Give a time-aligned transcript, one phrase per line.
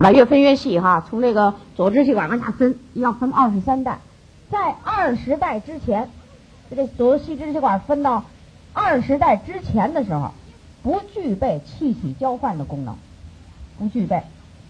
[0.00, 3.98] 把越分越细哈，从这个左支气管往下分，要分二十三代，
[4.50, 6.08] 在二十代之前，
[6.70, 8.24] 这个左细支气管分到
[8.72, 10.32] 二十代之前的时候，
[10.82, 12.96] 不具备气体交换的功能，
[13.78, 14.22] 不具备。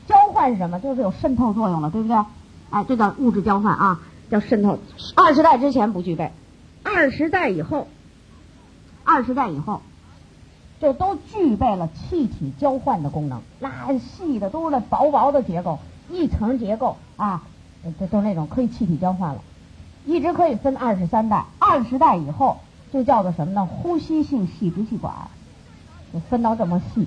[0.09, 0.81] 交换是什么？
[0.81, 2.17] 就是有渗透作用了，对不对？
[2.71, 4.01] 哎，这叫物质交换啊，
[4.33, 4.81] 叫渗透。
[5.15, 6.33] 二十代之前不具备，
[6.83, 7.87] 二十代以后，
[9.05, 9.81] 二十代以后。
[10.81, 17.43] 就都具备了气体交换的功能，那细的都是那薄薄的结构，一层结构啊，
[17.99, 19.43] 这都那种可以气体交换了，
[20.07, 22.57] 一直可以分二十三代，二十代以后
[22.91, 23.67] 就叫做什么呢？
[23.67, 25.13] 呼吸性细支气管，
[26.15, 27.07] 就分到这么细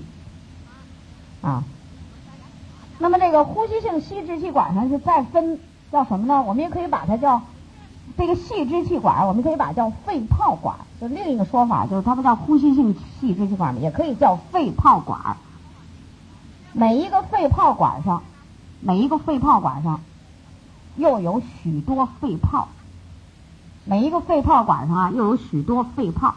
[1.42, 1.64] 啊。
[3.00, 5.58] 那么这个呼吸性细支气管上是再分
[5.90, 6.44] 叫什么呢？
[6.46, 7.42] 我们也可以把它叫。
[8.16, 15.36] 这个细支气管，我们可以把叫肺泡管，就另一个说法，就是它不叫呼吸性细支气管也可以叫肺泡管。
[16.72, 18.22] 每一个肺泡管上，
[18.80, 20.00] 每一个肺泡管上
[20.96, 22.68] 又有许多肺泡，
[23.84, 26.36] 每一个肺泡管上啊又有许多肺泡。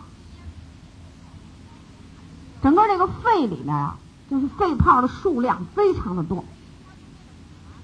[2.63, 3.97] 整个这个肺里面啊，
[4.31, 6.43] 就是肺泡的数量非常的多，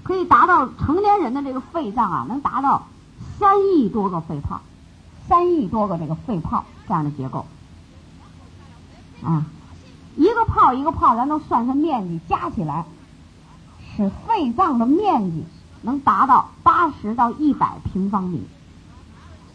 [0.02, 2.86] 可以达到成年人的这个肺脏啊，能达到。
[3.38, 4.60] 三亿多个肺泡，
[5.28, 7.46] 三亿多个这个肺泡这样的结构，
[9.22, 9.46] 啊，
[10.16, 12.84] 一个泡一个泡，咱都算算面积，加起来，
[13.96, 15.44] 使肺脏的面积
[15.82, 18.42] 能达到八十到一百平方米，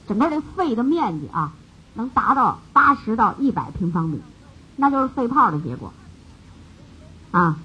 [0.07, 1.53] 整个这肺的面积啊，
[1.93, 4.21] 能达到八十到一百平方米，
[4.75, 5.93] 那就是肺泡的结果，
[7.31, 7.57] 啊。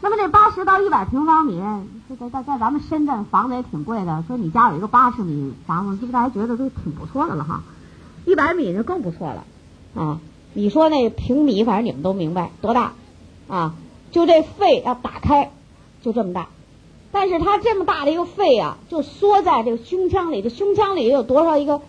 [0.00, 1.60] 那么这八十到一百平方米，
[2.08, 4.24] 这在在在咱们深圳房子也挺贵的。
[4.28, 7.62] 说你家有一个八十米房子，是不是大家觉得都挺不错的了哈？
[8.24, 9.44] 一百米就更不错了
[9.94, 10.20] 啊！
[10.54, 12.92] 你说那平米，反正你们都明白多大
[13.48, 13.74] 啊？
[14.12, 15.50] 就这肺要打开，
[16.02, 16.48] 就这么大。
[17.10, 20.42] 但是它这么大的一个肺啊，就缩在这个胸腔里。
[20.42, 21.80] 这胸腔里有多少一个？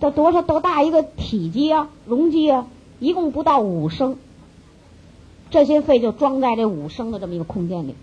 [0.00, 1.88] 多多少多大一个体积啊？
[2.06, 2.66] 容积啊？
[2.98, 4.16] 一共不到五升。
[5.52, 7.94] 这些肺就装在这五升的这么一个空间里，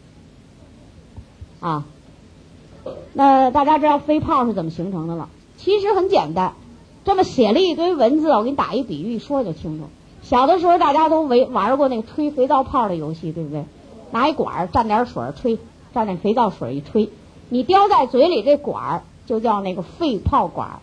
[1.59, 1.83] 啊，
[3.13, 5.29] 那大家知道肺泡是怎么形成的了？
[5.57, 6.53] 其实很简单，
[7.03, 9.87] 这么写了一堆文字，我给你打一比喻，一说就清楚。
[10.21, 13.65] 小的时候大家都玩玩过那个吹肥皂泡的游戏，对不对？
[14.11, 15.57] 拿一管儿蘸点水吹，
[15.91, 17.09] 蘸点肥皂水一吹，
[17.49, 20.81] 你叼在嘴里这管儿就叫那个肺泡管，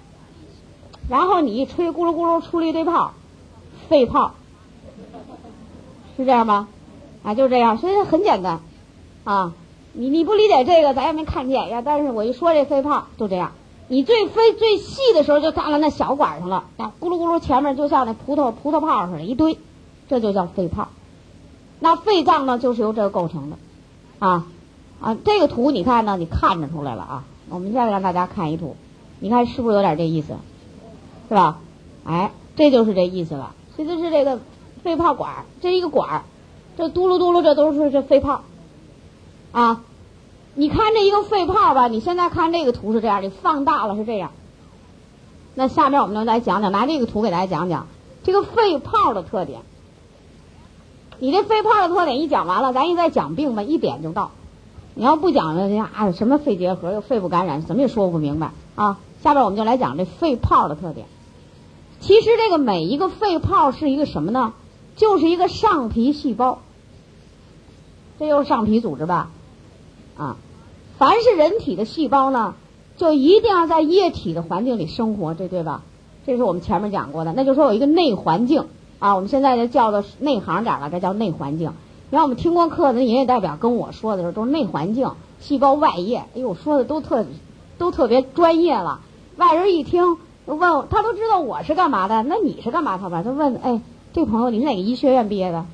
[1.08, 3.12] 然后你一吹，咕噜咕噜出了一堆泡，
[3.88, 4.32] 肺泡。
[6.16, 6.68] 是这样吗？
[7.22, 8.60] 啊，就这样，所以很简单，
[9.24, 9.52] 啊，
[9.92, 11.82] 你你不理解这个，咱也没看见呀。
[11.84, 13.52] 但是我一说这肺泡就这样，
[13.88, 19.58] 你最飞最细的时候就扎到那小管上了，啊，咕噜咕噜，前面就像那葡萄葡萄泡似的，一堆，
[20.08, 20.88] 这就叫肺泡。
[21.80, 23.56] 那肺脏呢，就是由这个构成的，
[24.20, 24.46] 啊
[25.00, 27.24] 啊，这个图你看呢，你看着出来了啊。
[27.48, 28.76] 我们现在让大家看一图，
[29.18, 30.36] 你看是不是有点这意思，
[31.28, 31.58] 是吧？
[32.04, 33.54] 哎，这就是这意思了。
[33.76, 34.38] 其实是这个。
[34.86, 36.22] 肺泡管，这一个管，
[36.78, 38.42] 这嘟噜嘟噜，这都是这肺泡，
[39.50, 39.82] 啊，
[40.54, 44.30] 你看这一个肺泡吧，你现在看这个图是这样，你放大了是这样。
[45.56, 47.88] 那下面我们就来讲讲，拿这个图给大家讲讲
[48.22, 49.62] 这个肺泡的特点。
[51.18, 54.30] 你这肺泡的特点一讲完了，咱一再讲病吧，一点就到。
[54.94, 59.00] 你要不讲了，啊，什么肺结核又肺部感染，怎么也说不明白啊。
[59.20, 61.08] 下边我们就来讲这肺泡的特点。
[61.98, 64.52] 其实这个每一个肺泡是一个什么呢？
[64.96, 66.60] 就是一个上皮细胞，
[68.18, 69.28] 这又是上皮组织吧？
[70.16, 70.36] 啊，
[70.96, 72.54] 凡是人体的细胞呢，
[72.96, 75.82] 就一定要在液体的环境里生活，这对吧？
[76.24, 77.34] 这是我们前面讲过的。
[77.34, 78.64] 那就说有一个内环境
[78.98, 81.72] 啊，我们现在就叫做内行点了，这叫内环境。
[82.10, 86.24] 然后我们听过课的营业代表跟我说的时候，都是内环境、细胞外液。
[86.34, 87.26] 哎呦，说的都特
[87.76, 89.00] 都特别专业了。
[89.36, 90.58] 外人一听，问
[90.88, 92.96] 他都知道我是干嘛的，那你是干嘛？
[92.96, 93.82] 他吧，他问，哎。
[94.16, 95.66] 这朋友，你是哪个医学院毕业的？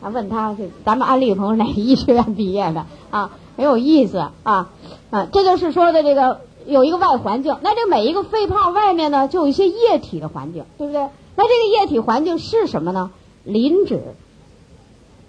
[0.00, 2.86] 啊，问他是咱们安利的朋友哪个医学院毕业的？
[3.12, 4.72] 啊，很有意思啊，
[5.10, 7.56] 啊，这就是说的这个有一个外环境。
[7.62, 11.10] 那这每一个肺泡外面呢，就有一些液体的环境，对不对？
[11.36, 13.12] 那这个液体环境是什么呢？
[13.44, 14.16] 磷脂、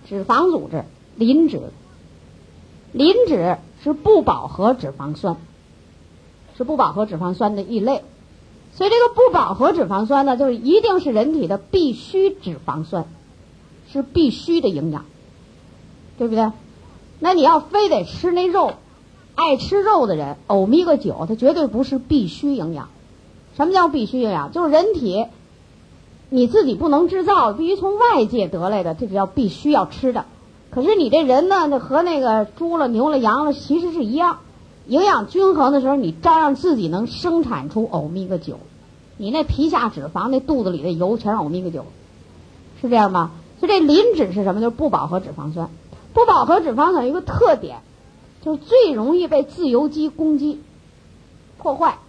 [0.09, 0.85] 脂肪组织、
[1.15, 1.61] 磷脂、
[2.91, 5.38] 磷脂是不饱和脂肪酸，
[6.57, 8.01] 是不饱和脂肪酸的一类。
[8.73, 13.06] 所以这个不饱和脂肪酸呢，就是一定是人体的必需脂肪酸，
[13.91, 15.06] 是必须的营养，
[16.18, 16.51] 对不对？
[17.19, 18.73] 那你要非得吃那肉，
[19.35, 22.89] 爱吃肉的人，欧米伽九它绝对不是必须营养。
[23.56, 24.51] 什么叫必须营养？
[24.51, 25.25] 就是人体
[26.29, 30.25] 你自己不能制造，必须从外界得来的，这个叫必须要吃的。
[30.69, 34.39] 可是你这人呢，和那个猪了、牛了、羊了其实是一样，
[34.87, 38.59] 营养均衡的时候，你照样自己能生产出欧米伽九。
[39.17, 41.85] 你那皮下脂肪、那肚子里的油全是欧米伽九，
[42.81, 43.31] 是这样吗？
[43.59, 44.61] 所以这磷脂是什么？
[44.61, 45.69] 就是不饱和脂肪酸。
[46.13, 47.81] 不饱和脂肪酸有一个特点，
[48.43, 50.61] 就是最容易被自由基攻击、
[51.57, 51.99] 破坏。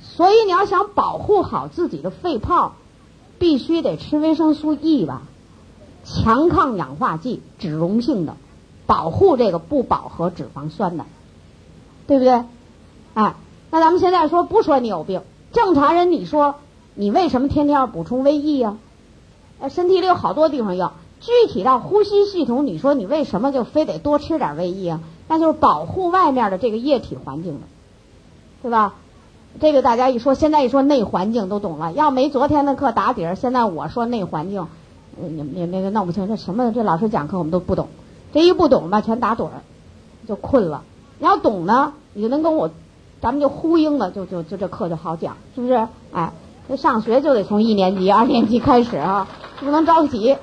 [0.00, 2.74] 所以你要想保护好自己的肺泡，
[3.38, 5.22] 必须得吃维生素 E 吧，
[6.04, 8.36] 强抗氧化剂、脂溶性的，
[8.86, 11.04] 保护这个不饱和脂肪酸的，
[12.08, 12.42] 对不对？
[13.14, 13.34] 哎，
[13.70, 15.22] 那咱们现在说不说你有病？
[15.52, 16.56] 正常人你说
[16.94, 18.76] 你为什么天天要补充维 E 呀？
[19.60, 20.94] 呃，身体里有好多地方要。
[21.20, 25.00] 具体到呼吸系统，你说你为什么就非得多吃点维 E 啊？
[25.28, 27.66] 那就是保护外面的这个液体环境的，
[28.62, 28.94] 对吧？
[29.60, 31.92] 这个大家一说，现在一说内环境都懂了。
[31.92, 34.68] 要没昨天的课打底儿，现在我说内环境，
[35.16, 36.72] 你你那个弄不清这什么？
[36.72, 37.88] 这老师讲课我们都不懂，
[38.32, 39.62] 这一不懂吧，全打盹儿，
[40.26, 40.84] 就困了。
[41.18, 42.70] 你要懂呢，你就能跟我，
[43.20, 45.88] 咱们就呼应了，就就就这课就好讲，是不是？
[46.12, 46.32] 哎，
[46.68, 49.28] 这上学就得从一年级、二年级开始啊，
[49.60, 50.36] 不能着急。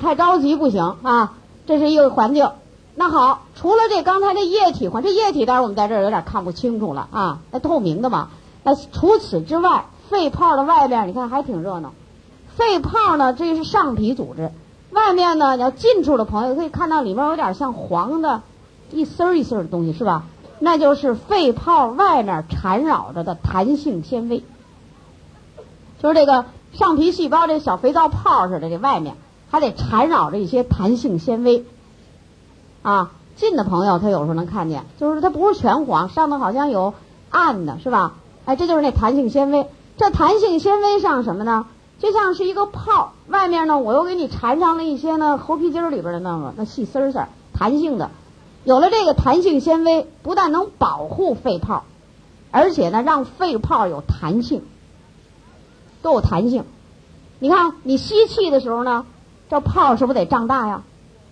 [0.00, 1.32] 太着急不行啊！
[1.66, 2.50] 这是一个环境。
[2.94, 8.28] 那好，除了这刚才这液体环，这液体当然我们在这儿有点看不清楚了啊，那透明的嘛。
[8.62, 11.92] 那除此之外，肺泡的外边你看还挺热闹。
[12.56, 14.52] 肺泡呢，这是上皮组织，
[14.90, 18.42] 外面呢，你要近处的朋友可以看到里面有点像黄的
[18.90, 20.24] 一丝儿一丝儿的东西，是吧？
[20.58, 24.42] 那就是肺泡外面缠绕着的弹性纤维，
[26.02, 29.16] 就是这个上皮细胞这小肥皂泡似的这外面。
[29.52, 31.64] 还得缠绕着一些弹性纤维，
[32.82, 36.94] 啊，近的朋友他有时候能看见，就是它不是全黄，上头好像有
[37.30, 38.14] 暗的，是吧？
[38.44, 39.66] 哎，这就是那弹性纤维。
[39.96, 41.66] 这弹性纤维上什么呢？
[41.98, 48.12] 就像是一个泡，外面呢我又给你缠上了一些呢猴皮筋儿里边的那个那细丝丝儿，弹性的。
[48.64, 51.84] 有了这个弹性纤维，不但能保护肺泡，
[52.50, 54.62] 而且呢让肺泡有弹性，
[56.02, 56.64] 都有弹性。
[57.38, 59.06] 你看，你吸气的时候呢。
[59.48, 60.84] 这泡是不是得胀大呀？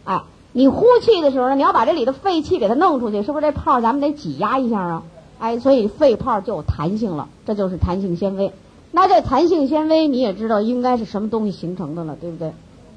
[0.03, 5.05] 哎，你呼气的时候呢，你要把这里的废气给它弄出去，是不是这泡咱们得挤压一下啊？
[5.39, 8.53] 哎，所以肺泡就有弹性了，这就是弹性纤维。
[8.91, 12.53] 那这弹性纤维你也知道应该是什么东西形成的了，对不对？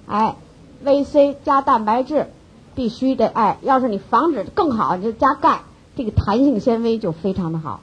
[0.07, 0.37] 哎
[0.83, 2.31] ，VC 加蛋白质
[2.75, 5.61] 必须得哎，要是你防止更好，你就加钙，
[5.95, 7.79] 这个弹性纤维就非常的好，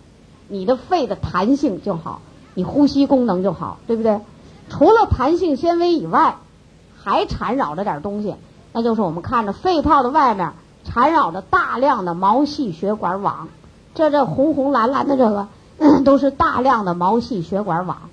[0.49, 2.20] 你的肺的弹性就好，
[2.55, 4.20] 你呼吸功能就好，对不对？
[4.69, 6.37] 除了弹性纤维以外。
[7.00, 8.35] 还缠绕着点东西，
[8.73, 10.52] 那就是我们看着肺泡的外面
[10.85, 13.49] 缠绕着大量的毛细血管网，
[13.94, 15.49] 这这红红蓝蓝的这个
[16.05, 18.11] 都是大量的毛细血管网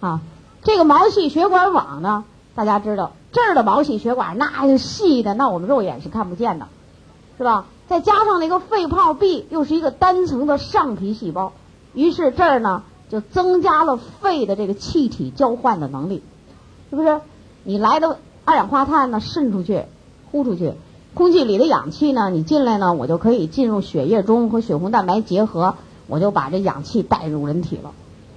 [0.00, 0.20] 啊。
[0.62, 2.24] 这个毛细血管网呢，
[2.54, 6.68] 大家知道这儿的毛细血管那细的，那我们肉眼是看不见的，
[7.36, 7.66] 是吧？
[7.88, 11.52] 再加上那个肺泡壁又是一个单层的上皮细胞，
[11.92, 16.22] 于是这儿呢就增加了肺的这个气体交换的能力。
[16.90, 17.20] 是不是？
[17.64, 19.82] 你来的二氧化碳呢渗出去，
[20.30, 20.74] 呼出去，
[21.12, 25.74] 空气里的氧气呢你进来呢，我就可以进入血液中和血红蛋白结合，
[26.06, 27.90] 我就把这氧气带入人体了。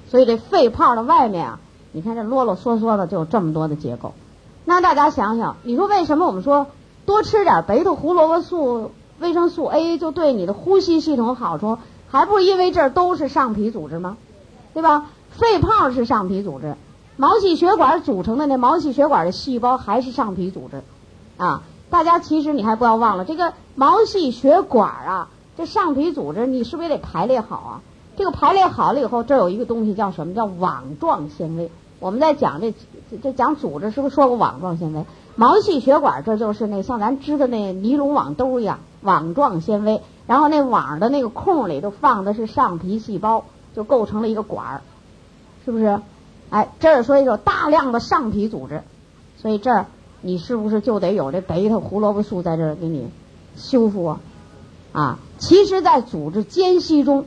[0.09, 1.59] 所以这肺泡的外面啊，
[1.91, 4.13] 你看这啰啰嗦嗦的就有这么多的结构。
[4.69, 6.67] 那大家想想，你说为什么我们说
[7.05, 11.77] 多吃点白头胡萝卜素、维生素 A 就对你的呼吸系统好处？
[12.09, 14.17] 还不是因为这儿都是上皮组织吗？
[14.73, 15.05] 对吧？
[15.31, 16.75] 肺泡是上皮组织。
[17.15, 20.83] 毛细血管组成的那毛细血管的细胞还是上皮组织，
[21.37, 27.81] 啊，大家其实你还不要忘了这个毛细血管啊，这上皮组织你是不是也得排列好啊？
[28.17, 31.71] 这个排列好了以后，这有一个东西叫什么叫网状纤维？
[31.99, 32.73] 我们在讲这
[33.21, 35.05] 这讲组织是不是说过网状纤维？
[35.35, 44.81] 毛细血管这就是那像咱织的那尼龙网兜一样网状纤维，然后那网的那个空里头放的是上皮细胞，就构成了一个管儿，
[45.65, 45.99] 是不是？
[46.49, 48.81] 哎，这儿说有大量的上皮组织，
[49.37, 49.85] 所以这儿
[50.21, 53.09] 你是不是就得有这贝塔胡萝卜素在这儿给你
[53.55, 54.19] 修复啊？
[54.93, 57.25] 啊，其实，在组织间隙中，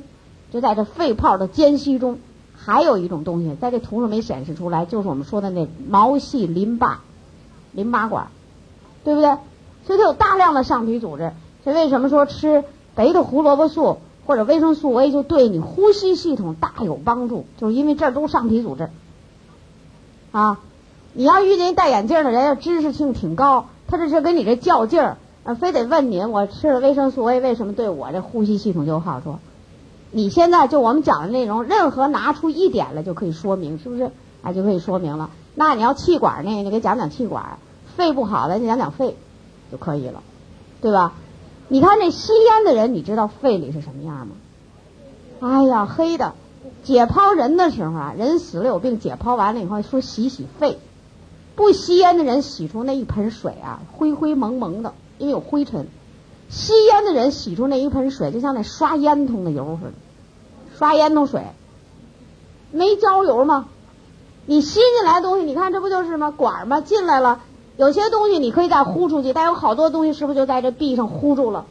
[0.51, 2.19] 就在这肺泡的间隙中，
[2.63, 7.01] 还有一种东西，在这图上没显示出来，就是我们说的那毛细淋巴
[7.73, 8.29] 淋巴管，
[9.03, 9.37] 对不对？
[9.87, 11.33] 所以它有大量的上皮组织。
[11.65, 12.65] 所以为什么说吃
[12.95, 17.47] 贝塔胡萝卜素或者维生素 A 就对你呼吸系统大有帮助？
[17.59, 18.89] 就是因为这儿都上皮组织。
[20.33, 20.61] 啊，
[21.13, 29.37] 你要遇见戴眼镜的人，要知识性挺高，他这是跟你这较劲儿，啊，非得问你，我吃了维生素 A 为什么对我这呼吸系统就有好处？
[30.13, 34.11] 你现在就我们讲的内容，任何拿出一点来就可以说明，是不是？
[34.43, 35.31] 啊，就可以说明了。
[35.55, 37.59] 那你要气管呢，你给讲讲气管，
[37.97, 39.17] 肺不好，咱讲讲肺
[39.71, 40.23] 就可以了，
[40.81, 41.13] 对吧？
[41.69, 44.35] 你看这吸烟的人，你知道肺里是什么样吗？
[45.41, 46.35] 哎呀，黑的。
[46.83, 50.79] 解剖人的时候啊，人死了有病，解剖完了以后说洗洗肺。
[51.55, 55.89] 不吸烟的人洗出那一盆水啊，灰灰蒙蒙的，因为有灰尘。
[56.51, 59.93] 吸烟的人洗出那一盆水，就像那刷烟囱的油似的，
[60.77, 61.45] 刷烟囱水，
[62.73, 63.67] 没焦油吗？
[64.47, 66.33] 你吸进来的东西，你看这不就是吗？
[66.33, 66.81] 管吗？
[66.81, 67.41] 进来了，
[67.77, 71.67] 有些东西你可以再呼出去，但有好多东西是不是就在这壁上呼住了？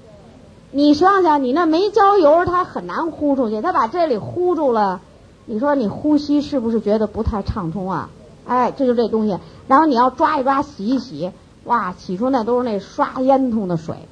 [0.72, 5.02] 你想想，你那没焦油，它很难呼出去，它把这里呼住了，
[5.46, 8.10] 你说你呼吸是不是觉得不太畅通啊？
[8.48, 11.32] 哎，这就这东西，然后你要抓一抓，洗一洗，
[11.66, 14.08] 哇，洗出那都是那刷烟囱的水。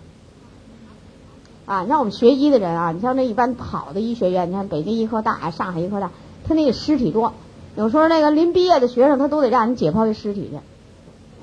[1.67, 6.11] 啊，你像我们学医的人啊，你像那一般好的医学院，你看北京医科大、上海医科大，
[6.47, 7.33] 他那个尸体多，
[7.75, 10.57] 有时候那个临毕业的学生，他都得让你解剖一尸体去。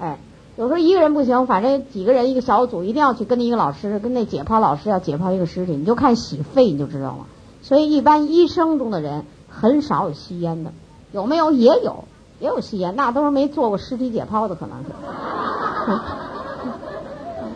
[0.00, 0.18] 哎，
[0.56, 7.26] 有时候一个人不行，反正几个人一个小组，一定要去跟那一个老师，跟那解剖老师要解剖一个尸体，你就看洗肺你就知道了。
[7.60, 10.72] 所以一般医生中的人很少有吸烟的，
[11.12, 11.52] 有没有？
[11.52, 12.04] 也有，
[12.40, 14.86] 也有吸烟，那都是没做过尸体解剖的，可能是。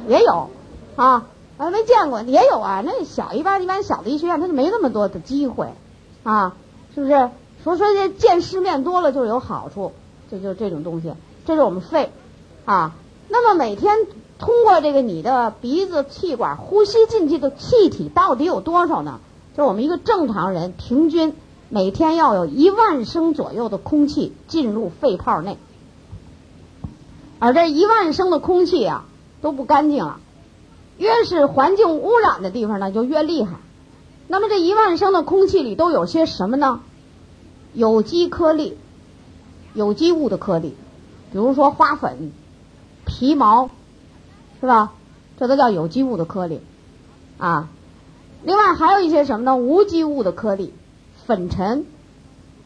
[0.13, 0.51] 也有，
[0.97, 1.25] 啊。
[1.59, 2.83] 啊，没见过，也有啊。
[2.85, 5.75] 那小一般一般小的医学院，他就没那么多的机会，
[6.23, 6.57] 啊，
[6.95, 7.31] 是不是？
[7.65, 9.93] 所以说这见世面多了就有好处，
[10.31, 11.13] 这就这种东西。
[11.45, 12.13] 这是我们肺，
[12.65, 12.95] 啊，
[13.29, 14.07] 那么每天
[14.39, 19.19] 通过这个你的鼻子、气管呼吸进去的气体到底有多少呢？
[19.57, 21.35] 就是我们一个正常人平均
[21.69, 25.59] 每天要有一万升左右的空气进入肺泡内，
[27.41, 29.05] 而这一万升的空气啊
[29.43, 30.21] 都不干净了。
[30.99, 33.53] 越是环境污染的地方呢，就越厉害。
[34.27, 36.81] 那么这一万升的空气里都有些什么呢？
[37.73, 38.77] 有机颗粒、
[39.75, 40.75] 有机物的颗粒，
[41.33, 42.33] 比如说花粉、
[43.07, 43.71] 皮毛，
[44.61, 44.93] 是吧？
[45.39, 46.61] 这都叫有机物的颗粒
[47.39, 47.69] 啊。
[48.43, 49.57] 另外还有一些什么呢？
[49.57, 50.75] 无机物的颗粒，
[51.27, 51.87] 粉尘，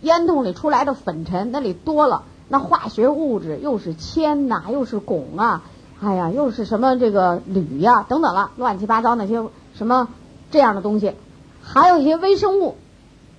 [0.00, 5.62] 烟囱里出来的粉尘那里多了，那化学物质又是铅呐，又是汞啊。
[6.04, 9.40] 哎呀，又是什么这个铝呀，等等了，乱七八糟那些
[9.75, 10.09] 什么
[10.50, 11.12] 这样的东西，
[11.62, 12.75] 还有一些微生物、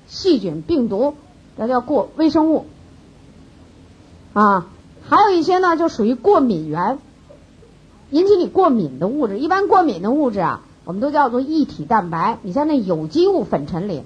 [0.08, 1.16] 细菌、病毒，
[1.58, 2.66] 这叫过微生物
[4.32, 4.68] 啊。
[5.06, 7.00] 还有一些呢，就属于过敏源，
[8.12, 9.40] 引起你过敏的物质。
[9.40, 12.38] 一般过敏的物质啊，我们都叫做异体蛋白。
[12.44, 14.04] 你像那有机物粉尘里，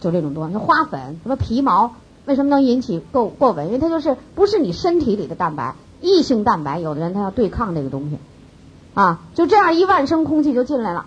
[0.00, 1.94] 就这种多，像花粉、什么皮毛，
[2.26, 3.66] 为什么能引起过过敏？
[3.66, 5.76] 因为它就是不是你身体里的蛋白。
[6.02, 8.18] 异性蛋白，有的人他要对抗这个东西，
[8.92, 11.06] 啊，就这样一万升空气就进来了，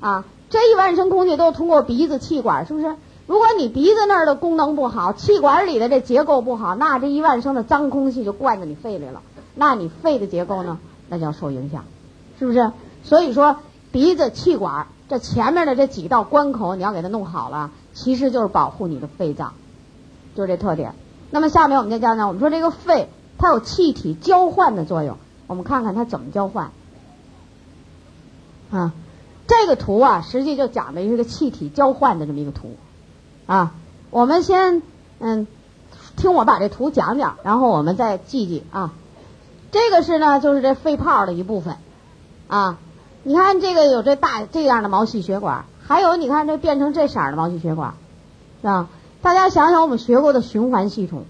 [0.00, 2.94] 啊，这一万升空气都通过鼻子、气管，是不是？
[3.26, 9.22] 如果你鼻子那儿的功能不好，气管里的这结构不好，那这一万升的脏空气就灌到你肺里了，
[9.54, 11.84] 那你肺的结构呢，那就要受影响，
[12.38, 12.70] 是不是？
[13.04, 13.56] 所以说，
[13.92, 19.54] 鼻子、气管这前面的这几道关口，你要给它弄好了，其实就是保护你的肺脏，
[20.36, 20.94] 就这特点。
[21.30, 23.08] 那么下面我们就讲讲，我们说这个肺。
[23.38, 25.16] 它有气体交换的作用，
[25.46, 26.72] 我们看看它怎么交换。
[28.70, 28.92] 啊，
[29.46, 32.76] 这个图啊，实际就讲的是一个气体交换的这么一个图。
[33.46, 33.72] 啊，
[34.10, 34.82] 我们先
[35.20, 35.46] 嗯，
[36.16, 38.92] 听我把这图讲讲，然后我们再记记啊。
[39.70, 41.76] 这个是呢，就是这肺泡的一部分。
[42.48, 42.78] 啊，
[43.22, 47.94] 你看这个有这大这样的毛细血管，还有你看这变成这色儿的毛细血管，
[48.60, 48.88] 是吧？
[49.22, 51.24] 大家想想我们学过的循环系统。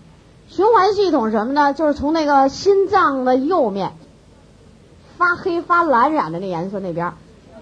[0.48, 1.74] 循环系统什么呢？
[1.74, 3.92] 就是从那个心脏的右面
[5.16, 7.12] 发黑发蓝染的那颜色那边，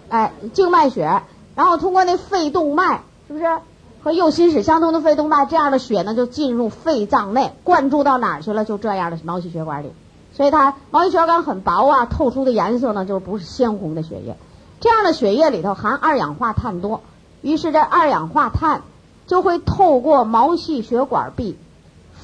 [0.09, 1.23] 哎，静脉血，
[1.55, 3.59] 然后通过那肺动脉，是不是
[4.03, 8.65] 和右心室相通的肺动脉，这样的血呢就进入肺脏内，灌注到哪儿去了？
[8.65, 9.93] 就这样的毛细血管里，
[10.33, 14.37] 所以它毛细血管很薄啊，透出的颜色呢就不是鲜红的血液。
[14.79, 17.01] 这样的血液里头含二氧化碳多，
[17.43, 18.83] 于是这二氧化碳
[19.27, 21.59] 就会透过毛细血管壁。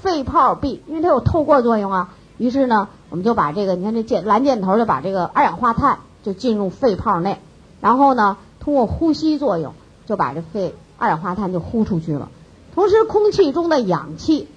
[0.03, 7.39] 肺泡壁，因为它有透过作用啊，于是呢，我们就把这个，你看这箭蓝箭头就把这个二氧化碳就进入肺泡内，
[7.81, 9.75] 然后呢，通过呼吸作用
[10.07, 12.31] 就把这肺二氧化碳就呼出去了。
[12.75, 14.49] 同时，空气中的氧气，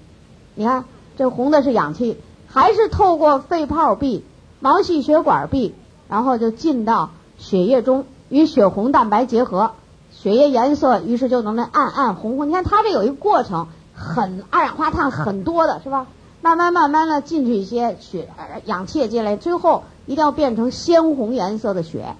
[0.55, 0.85] 你看
[1.15, 4.23] 这红的是氧气，还是透过肺泡壁、
[4.59, 5.75] 毛细血管壁，
[6.09, 9.73] 然后就进到血液中，与血红蛋白结合，
[10.11, 12.49] 血液颜色于是就能那暗暗红红。
[12.49, 13.67] 你看它这有一个过程。
[13.95, 16.07] 很二氧化碳很多的是吧？
[16.41, 18.29] 慢慢慢慢的进去一些血
[18.65, 22.15] 氧气也进来，最后一定要变成鲜红颜色的血，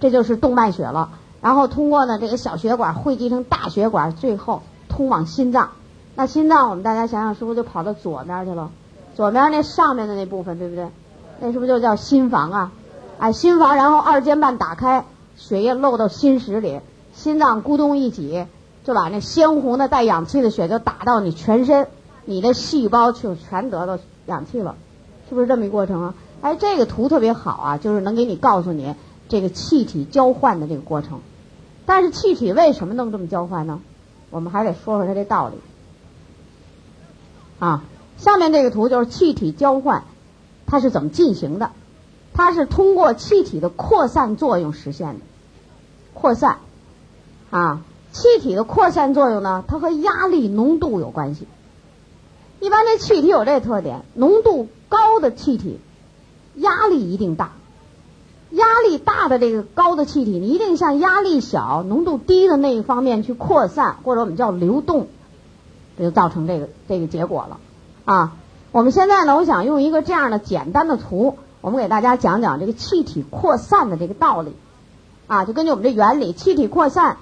[0.00, 1.10] 这就是动脉血了。
[1.40, 5.70] 然后通过呢这个小血管汇集成大血管，最后通往心脏。
[6.16, 8.70] 那心脏我们大家想想，是不是就跑到左边去了？
[9.14, 10.88] 左边那上面的那部分对不对？
[11.40, 12.72] 那是不是就叫心房啊？
[13.18, 16.80] 哎，心房，然后二尖瓣打开，血液漏到心室里，
[17.14, 18.46] 心脏咕咚一挤，
[18.86, 21.88] 就把那鲜红的带氧气的血就打到你全身，
[22.24, 24.76] 你的细胞就全得到氧气了，
[25.28, 26.14] 是不是这么一过程啊？
[26.40, 28.94] 哎，这个图特别好啊，就是能给你告诉你
[29.28, 31.18] 这个气体交换的这个过程。
[31.84, 33.80] 但是气体为什么能这么交换呢？
[34.30, 35.56] 我们还得说说它这道理。
[37.58, 37.82] 啊，
[38.18, 40.04] 下面这个图就是气体交换，
[40.64, 41.72] 它是怎么进行的？
[42.34, 45.20] 它是通过气体的扩散作用实现的。
[46.14, 46.58] 扩散，
[47.50, 47.80] 啊，
[48.16, 51.46] 气体的扩散作用呢，它和压力浓度有关系。
[52.60, 55.78] 一般这气体有这特点，浓度高的气体，
[56.54, 57.52] 压力一定大。
[58.50, 65.08] 压力大的这个高的气体，你一定向压力小、浓度低的那一方面去扩散，或者我们叫流动。
[65.98, 67.58] 这就造成这个这个结果了，
[68.06, 68.36] 啊，
[68.72, 74.54] 我们现在呢，我想用一个这样的简单的图，我们给大家讲讲这个气体扩散的这个道理，
[75.26, 77.18] 啊，就根据我们这原理，气体扩散，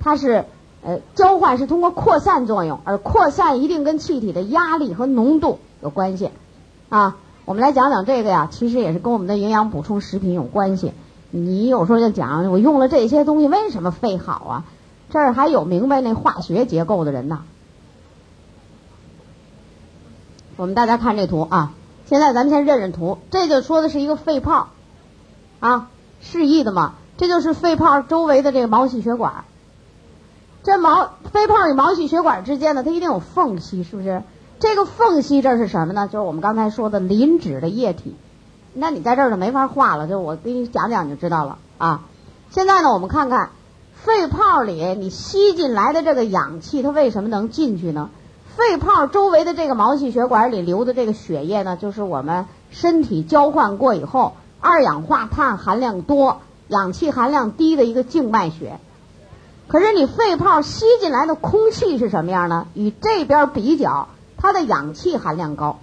[0.00, 0.44] 它是
[0.84, 6.30] 呃交换是通过扩散作用，而扩散一定跟气体的压力和浓度有关系，
[6.88, 10.92] 啊，我们来讲讲这个呀，其实也是跟我们的营养补充食品有关系。
[11.30, 14.64] 你有时候就讲我用了这些东西，为什么肺好啊？
[15.10, 17.40] 这儿还有明白那化学结构的人呢。
[20.56, 21.72] 我们大家看这图啊，
[22.06, 24.68] 现在咱们先认认图，这就说的是一个肺泡，
[25.60, 25.88] 啊，
[26.20, 29.44] 示意的嘛，这就是肺泡周围的这个毛细血管。
[30.68, 34.22] 这毛肺泡与毛细血管之间呢，它一定有缝隙，是不是？
[34.60, 36.08] 这个缝隙这是什么呢？
[36.08, 38.14] 就是我们刚才说的磷脂的液体。
[38.74, 42.02] 那你在这儿就没法画了，就我给你讲讲就知道了啊。
[42.50, 43.48] 现在呢，我们看看
[43.94, 48.10] 肺泡里你吸进来的这个氧气，它为什么能进去呢？
[48.54, 58.78] 肺泡周围的这个毛细血管里流的这个血液呢，就是我们身体交换过以后，二氧化碳含量多、氧气含量低的一个静脉血。
[59.68, 62.66] 可是你肺泡吸进来的空气是什么样呢？
[62.74, 65.78] 与这边比较，它的氧气含量高，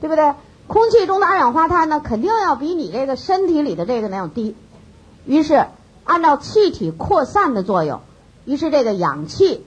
[0.00, 0.34] 对不对？
[0.66, 4.56] 空气中的二氧化碳呢，肯定要比你这个身体里的这个呢要低。
[5.26, 5.66] 于是
[6.04, 8.00] 按照气体扩散的作用，
[8.46, 9.66] 于是这个氧气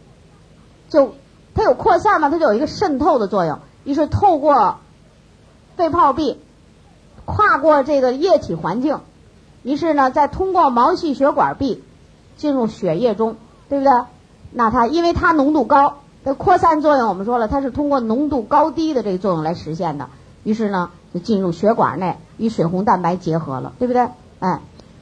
[0.89, 1.13] 就。
[1.56, 2.30] 它有扩散嘛？
[2.30, 4.78] 它就有一个渗透的作用，于是透过
[5.76, 6.39] 肺泡壁
[7.26, 9.02] 跨过这个液体环境，
[9.63, 11.84] 于是呢再通过毛细血管壁
[12.38, 13.36] 进入血液中，
[13.70, 13.94] 对不对？
[14.52, 20.10] 那它因为它浓度高，这扩散作用我们说了，它是通过浓度高低的这个作用来实现的，
[20.44, 24.10] 于是呢就进入血管内与血红蛋白结合了，对不对？
[24.40, 24.60] 哎，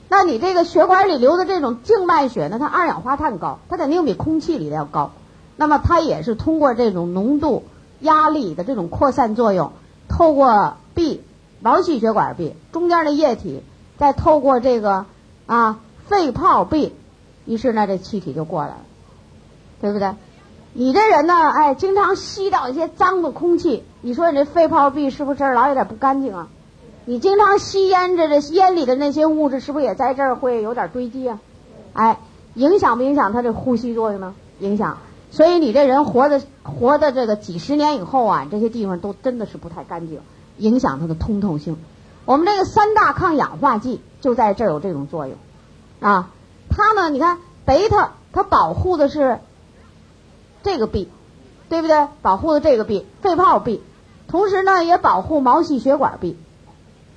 [0.10, 5.12] 那你这个血管里流的这种静脉血呢，它二氧化碳高，它肯定比空气里的要高。
[5.56, 7.64] 那么它也是通过这种浓度、
[8.02, 9.72] 压力的这种扩散作用，
[10.08, 11.24] 透过壁
[11.62, 13.64] 毛细血管壁中间的液体，
[13.98, 15.06] 再透过这个
[15.46, 16.94] 啊肺泡壁，
[17.48, 18.78] 于是呢这气体就过来了，
[19.82, 20.14] 对不对？
[20.74, 26.50] 你这人呢，哎，经常吸到一些脏的空气，你说你这肺泡壁是不是这儿老有点不干净啊？
[27.06, 31.40] 你经常吸烟，这这烟里的那些物质是不是也在这儿会有点堆积啊？
[31.94, 32.20] 哎，
[32.54, 34.36] 影响不影响它这呼吸作用呢？
[34.60, 34.98] 影响。
[35.32, 40.20] 所以你这人活的活的这个几十年以后啊，这些地方都真的是不太干净，
[40.58, 41.78] 影响它的通透性。
[42.26, 45.38] 我们这个三大抗氧化剂就在这儿有这种作用
[46.02, 46.30] 啊。
[46.78, 49.40] 它呢，你看贝塔，它保护的是
[50.64, 51.10] 这个壁，
[51.68, 52.08] 对不对？
[52.22, 53.82] 保护的这个壁，肺泡壁，
[54.28, 56.38] 同时呢也保护毛细血管壁，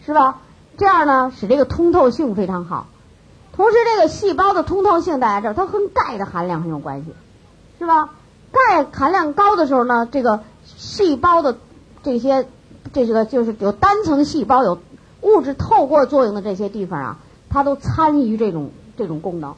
[0.05, 0.39] 是吧？
[0.79, 2.87] 这样呢使这个通透性非常好。
[3.53, 7.13] 同时，这个细胞的通透性大家知道，它和钙的含量很有关系。
[7.79, 8.11] 是吧？
[8.53, 11.57] 钙含量高的时候呢，这个细胞的
[12.03, 12.47] 这些
[12.93, 14.79] 这些个就是有单层细胞有
[15.23, 17.19] 物质透过作用的这些地方啊，
[17.49, 18.71] 它都参与这种
[19.01, 19.55] 这种功能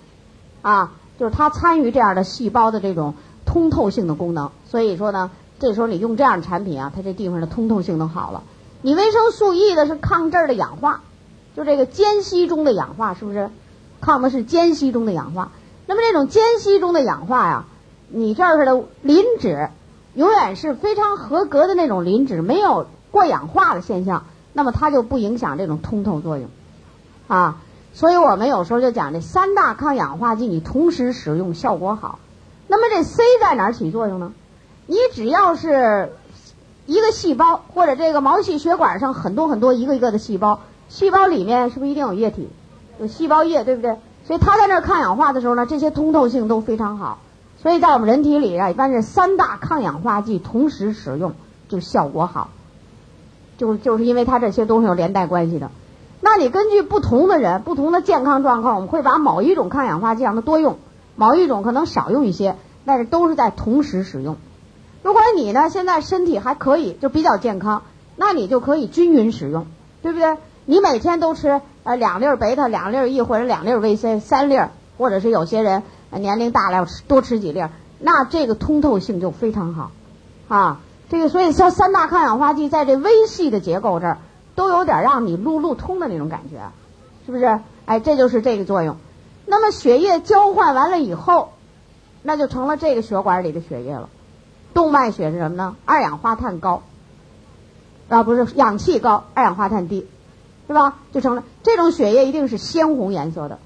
[0.63, 4.53] 啊，就是它参与这样的细胞的这种通透性的功能。
[4.71, 8.45] 所以说呢，这时候你用这样的产品啊，它这地方的通透性都好了。
[8.81, 11.03] 你维生素 E 的是抗这儿的氧化，
[11.57, 13.51] 就这个间隙中的氧化，是不是？
[14.01, 15.51] 抗的是间隙中的氧化。
[15.87, 17.65] 那么这种间隙中的氧化呀。
[18.15, 19.71] 你这儿的磷脂
[20.15, 26.51] 永远是非常合格的那种磷脂，没有过氧化的现象，那么它就不影响这种通透作用
[27.27, 27.63] 啊。
[27.95, 32.19] 所以我们有时候就讲这三大抗氧化剂，你同时使用效果好。
[32.69, 34.33] 那么这 C 在哪儿起作用呢？
[34.87, 36.13] 你只要是
[36.87, 42.49] 一个细胞或者这个毛细血管上很多很多一个一个的细胞，细胞里面是不是一定有液体？
[42.99, 43.97] 有细胞液，对不对？
[44.27, 47.19] 所以它在那儿抗氧化的时候呢，这些通透性都非常好。
[47.61, 51.35] 所以在我们人体里啊，一般是三大抗氧化剂同时使用
[51.69, 52.49] 就效果好。
[53.59, 55.71] 就就是因为它这些东西有连带关系的。
[56.25, 60.79] 那你根据不同的人、不同的健康状况，我们会把某一种抗氧化剂让它多用，
[61.17, 64.37] 某一种可能少用一些，但是都是在同时使用。
[65.03, 67.83] 如果你呢现在身体还可以，就比较健康，
[68.15, 69.67] 那你就可以均匀使用，
[70.01, 70.37] 对不对？
[70.65, 74.61] 你每天都吃呃两粒贝塔、两粒 E 或者两粒 VC、三粒，
[74.99, 75.83] 或者是有些人
[76.13, 77.65] 年龄大了要吃多吃几粒，
[77.99, 79.91] 那这个通透性就非常好
[80.47, 80.81] 啊。
[81.11, 84.19] 这个所以像三大抗氧化剂在这微细的结构这儿。
[84.55, 86.71] 都有点让你路路通的那种感觉，
[87.27, 87.61] 是不是？
[87.87, 88.97] 哎，这就是这个作用。
[89.47, 91.53] 那么血液交换完了以后，
[92.23, 94.09] 那就成了这个血管里的血液了。
[94.75, 95.77] 动脉血是什么呢？
[95.85, 96.83] 二氧化碳高，
[98.09, 100.07] 啊，不是氧气高，二氧化碳低，
[100.67, 100.97] 是吧？
[101.13, 103.59] 就成了这种血液一定是鲜红颜色的。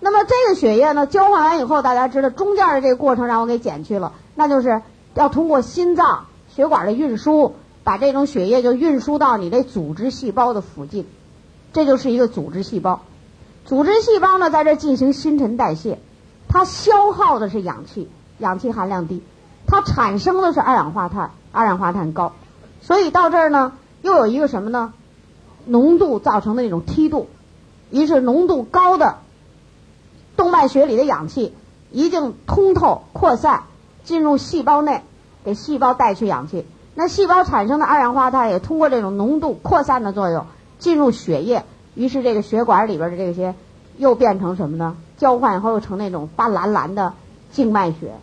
[0.00, 4.82] 那么这个血液呢，交换完以后，大家知道中间的这个过程让我给减去了，那就是
[5.14, 7.54] 要通过心脏血管的运输。
[7.88, 11.06] 把这种血液就运输到你的组织细胞的附近，
[11.72, 13.00] 这就是一个组织细胞。
[13.64, 15.98] 组织细胞呢，在这进行新陈代谢，
[16.48, 19.20] 它消耗的是氧气，氧气含量低；
[19.66, 22.34] 它产生的是二氧化碳，二氧化碳高。
[22.82, 23.72] 所以到这儿呢，
[24.02, 24.92] 又有一个什么呢？
[25.64, 27.30] 浓度造成的那种梯度，
[27.90, 29.16] 于是浓度高的
[30.36, 31.54] 动脉血里的氧气
[31.90, 33.62] 一经通透扩散
[34.04, 35.04] 进入细胞内，
[35.42, 36.66] 给细胞带去氧气。
[37.00, 40.46] 那细胞产生的二氧化碳也通过这种浓度扩散的作用
[40.80, 43.54] 进入血液，于是这个血管里边的这些
[43.96, 44.96] 又变成什么呢？
[45.16, 47.12] 交换以后又成那种发蓝蓝的
[47.52, 48.14] 静脉血，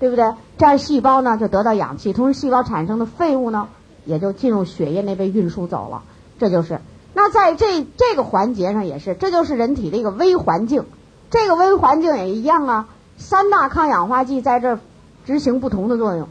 [0.00, 0.32] 对不对？
[0.56, 3.68] 这样细胞呢就得到氧气，同时细胞产生的废物呢
[4.06, 6.02] 也就进入血液内被运输走了。
[6.38, 6.80] 这就是
[7.12, 10.86] 那在这这个环节上也是，这就是人体的一个微环境。
[11.30, 14.78] 这个微环境也一样啊，三大抗氧化剂在这
[15.26, 16.28] 执行不同的作用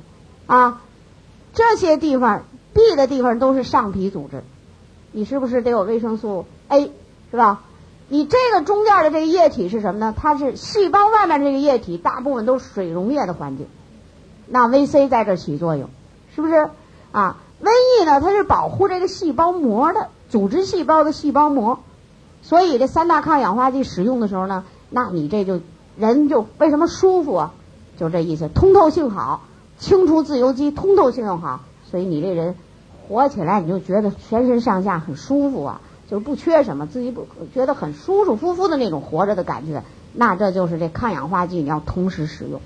[0.48, 0.82] 啊。
[1.54, 4.44] 这些地方 B 的地方都是上皮组织，
[5.12, 6.92] 你是不是得有维生素 A
[7.32, 7.64] 是吧？
[8.08, 10.14] 你这个中间的这个液体是什么呢？
[10.18, 13.68] 它是细胞外面这个液体，大部分都是水溶液的环境。
[14.48, 15.90] 那 VC 在这起作用，
[16.36, 16.70] 是不是
[17.12, 21.80] 啊？VE 呢，它是保护这个细胞膜的组织细胞的细胞膜。
[22.42, 25.62] 所以这三大抗氧化剂使用的时候呢，那你这就
[25.96, 27.54] 人就为什么舒服啊？
[27.98, 29.44] 就这意思，通透性好。
[29.82, 32.56] 清除自由基，通透性又好，所以你这人
[33.10, 39.84] 活起来你就觉得全身上下很舒服啊，就是不缺什么，自己不觉得很舒舒服服的那种活着的感觉。
[40.14, 42.62] 那这就是这抗氧化剂你要同时使用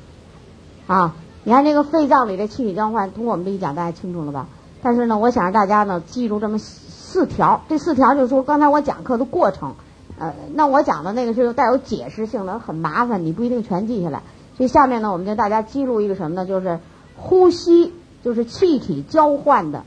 [0.88, 1.16] 啊！
[1.46, 4.48] 你看这个肺脏里的气体交换，通过我们这一讲大家清楚了吧？
[4.82, 9.76] 但是呢，我想让大家呢记住这么四条，这四条就是说刚才我讲课的过程。
[10.20, 14.22] 呃，那我讲的那个是带有解释性的，很麻烦，你不一定全记下来。
[14.58, 16.46] 所以下面呢，我们就大家记录一个什么呢？
[16.46, 16.80] 就是。
[17.18, 19.84] 呼吸就是气体交换的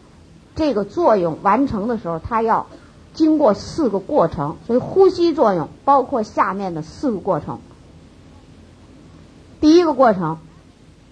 [0.56, 2.66] 这个作用完成的时候，它要
[3.14, 7.58] 经过四个过程，所以呼吸作用包括下面的四个过程。
[9.60, 10.38] 第一个过程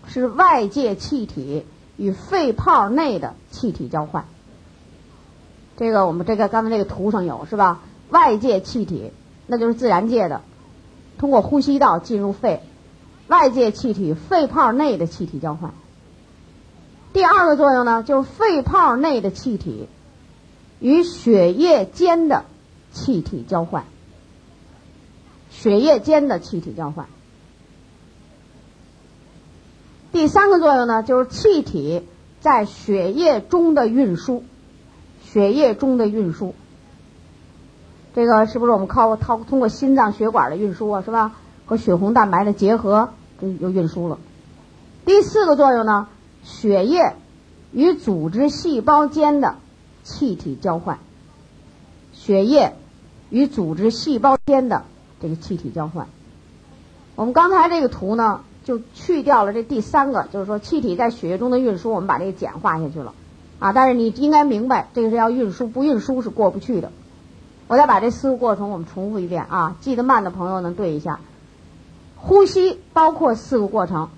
[0.06, 1.64] 是外界气体
[1.96, 4.24] 与肺泡内的气体交换，
[5.76, 7.80] 这个我们这个刚才这个图上有是吧？
[8.08, 9.10] 外界气体
[9.48, 10.42] 那就是自然界的，
[11.18, 12.62] 通过呼吸道进入肺，
[13.26, 15.72] 外界气体肺泡内的气体交换。
[17.16, 19.88] 第二个作用呢，就是肺泡内的气体
[20.80, 22.44] 与血液间的
[22.92, 23.84] 气体交换，
[25.48, 27.06] 血液间的气体交换。
[30.12, 32.02] 第三个作用呢，就是气体
[32.42, 34.44] 在血液中的运输，
[35.24, 36.54] 血液中的运输。
[38.14, 41.00] 这个是不是我们靠靠通过心脏血管的运输啊？
[41.00, 41.32] 是吧？
[41.64, 44.18] 和血红蛋白的结合，这又运输了。
[45.06, 46.08] 第四个作用呢？
[46.46, 47.16] 血液
[47.72, 49.56] 与组织细胞间的
[50.04, 51.00] 气体交换，
[52.12, 52.74] 血液
[53.30, 54.84] 与组织细胞间的
[55.20, 56.06] 这个气体交换。
[57.16, 63.12] 我们刚才这个图呢，就去掉了这第三个，就是说气体在血液中的运输，我们把这个简化下去了
[63.58, 63.72] 啊。
[63.72, 66.92] 但是你应该明白，这个是要运输，不运输是过不去的。
[67.66, 71.18] 我再把这四个过程我们重复一遍啊，记得慢的朋友能对一下。
[72.14, 74.10] 呼吸包括四个过程。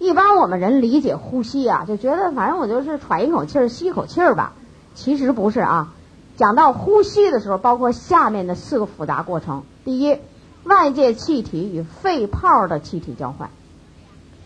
[0.00, 4.54] 一般我们人理解呼吸啊，就觉得反正我就是喘一口气儿、吸一口气儿吧。
[4.94, 5.92] 其实不是啊。
[6.38, 10.16] 讲到呼吸的时候，包括下面的四个复杂过程：第一，
[10.64, 13.50] 外界气体与肺泡的气体交换；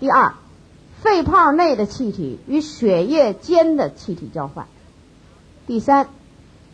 [0.01, 0.35] 第二，
[1.01, 4.67] 肺泡内的气体与血液间的气体交换；
[5.69, 6.09] 第三，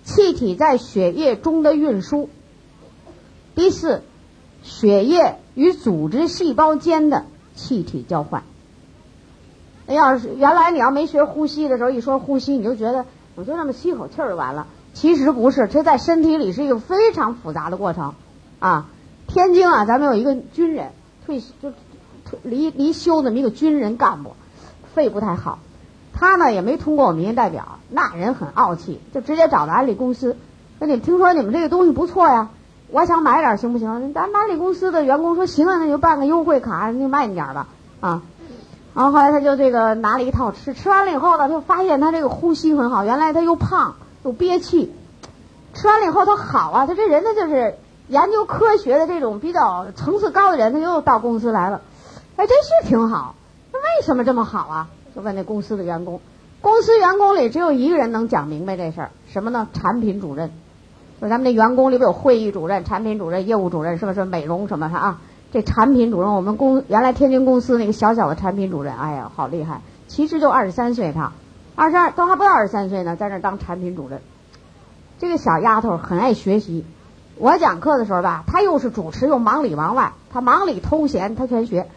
[0.05, 2.31] 气体在血液中的运输；
[3.55, 4.03] 第四，
[4.63, 8.43] 血液与组织细胞间的气体交换。
[9.95, 14.67] 要是原来你要没学呼吸的时候，一说呼吸你就觉得我就那么吸口气儿就完了。
[14.93, 18.15] 其实不是，这在身体里是一个非常复杂的过程
[18.59, 18.87] 啊。
[19.29, 20.91] 天津啊，咱们有一个军人
[21.25, 21.71] 退就
[22.25, 24.33] 退离离休那么一个军人干部，
[24.93, 25.61] 肺不太好，
[26.13, 30.37] 他呢也没通过我们民意代表，那人很傲气，就直接找的安利公司，
[30.79, 32.51] 说你听说你们这个东西不错呀，
[32.91, 34.13] 我想买点行不行？
[34.13, 37.69] 咱安利公司的员工说行啊，那就办个优惠卡，那就卖你点吧
[38.01, 38.23] 啊。
[38.95, 44.93] 然后后来他就这个拿了一套吃，吃完了以后呢，他就发现他这个呼吸很好，原来他又胖又憋气，
[45.75, 47.77] 吃完了以后他好啊，他这人呢就是
[48.09, 51.83] 研究科学的这种比较层次高的人，他又到公司来了，
[52.37, 53.37] 哎，这是挺好，
[53.73, 54.89] 那为什么这么好啊？
[55.15, 56.21] 就问那公司的员工，
[56.61, 59.69] 公司员工里只有一个人能讲明白这事儿，什么呢？
[59.73, 60.51] 产品主任，
[61.21, 65.21] 就咱们那员工里边有会议主任、产品主任、业务主任，是不是美容什么的啊？
[65.53, 69.81] 这产品主任，我们公原来天津公司那个小小的产品主任，哎呀，好厉害！
[70.07, 71.33] 其实就二十三岁，他
[71.75, 74.21] 二十二都还不到二十三岁呢，在那当产品主任。
[75.19, 76.85] 这个小丫头很爱学习，
[77.37, 81.89] 我讲课的时候吧，她又是主持又忙里忙外，她忙里偷闲，她全学。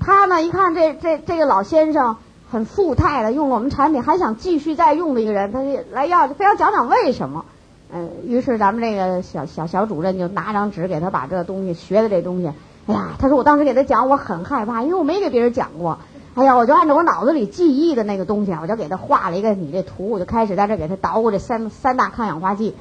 [0.00, 2.16] 她呢，一看这这这个老先生
[2.50, 7.44] 很富态的用了我们产品，还想继续再用的一个人，她就来要，非要讲讲为什么。
[7.92, 12.52] 嗯，于是咱们这个小小小主任就拿张纸给他把这东西学的这东西，
[12.86, 15.98] 哎呀，他说我当时给他讲，我很害怕，因为我没给别人讲过。
[16.34, 22.74] 哎呀，我就按照我脑子里记忆的那个东西，我就给他画了一个你这图，我就开始在这给他捣鼓这三三大抗氧化剂，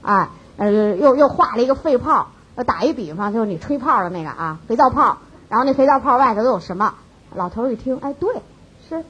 [0.00, 2.28] 啊，呃，又又画了一个肺泡，
[2.66, 5.18] 打一比方就是你吹泡的那个啊，肥皂泡，
[5.50, 6.94] 然后那肥皂泡外头都有什么？
[7.34, 8.32] 老头一听，哎，对，
[8.88, 9.04] 是，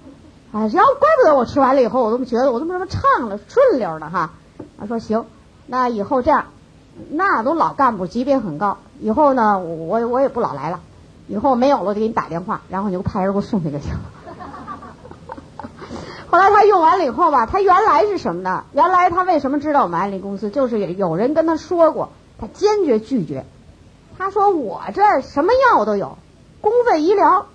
[0.52, 4.30] 哎，要怪不得我吃完了以后，我都觉得我怎么这么畅了顺溜的哈。
[4.84, 5.24] 他说行。
[5.66, 6.44] 那以后这样，
[7.10, 8.76] 那都老干部级别很高。
[9.00, 10.80] 以后呢，我我也不老来了。
[11.26, 14.00] 以后没有了，我就给你打电话，然后你就派人给我送去就行了。
[16.28, 18.64] 后来他用完了以后吧，他原来是什么呢？
[18.74, 20.50] 原来他为什么知道我们安利公司？
[20.50, 23.46] 就是有人跟他说过，他坚决拒绝。
[24.18, 26.18] 他说我这什么药都有，
[26.60, 27.46] 公费医疗，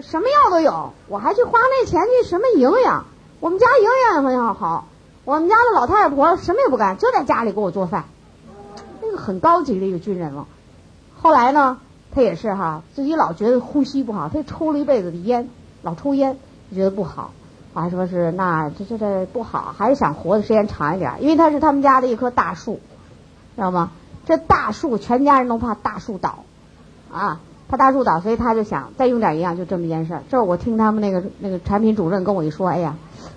[0.00, 3.04] 什么药都有，我还去花那钱去什么营养？
[3.40, 4.88] 我们家营养也很好。
[5.24, 8.04] 我们家的老太婆什么也不干，就在家里给我做饭，
[9.00, 10.46] 那个很高级的一个军人了。
[11.18, 11.78] 后来呢，
[12.14, 15.48] 他也是哈，自己老觉得呼吸不好，他抽了一辈子的烟，
[15.80, 16.36] 老抽烟，
[16.74, 17.32] 觉得不好，
[17.72, 21.14] 我还说是那这这这不好，还是想活的时间长一点。
[21.20, 22.80] 因为他是他们家的一棵大树，
[23.56, 23.92] 知道吗？
[24.26, 26.44] 这大树全家人都怕大树倒，
[27.10, 30.22] 啊，怕大树倒，所以他就想再用点营养，就这么一件事儿。
[30.28, 32.94] 这我听他们那个那个产品主任跟我一说，哎呀。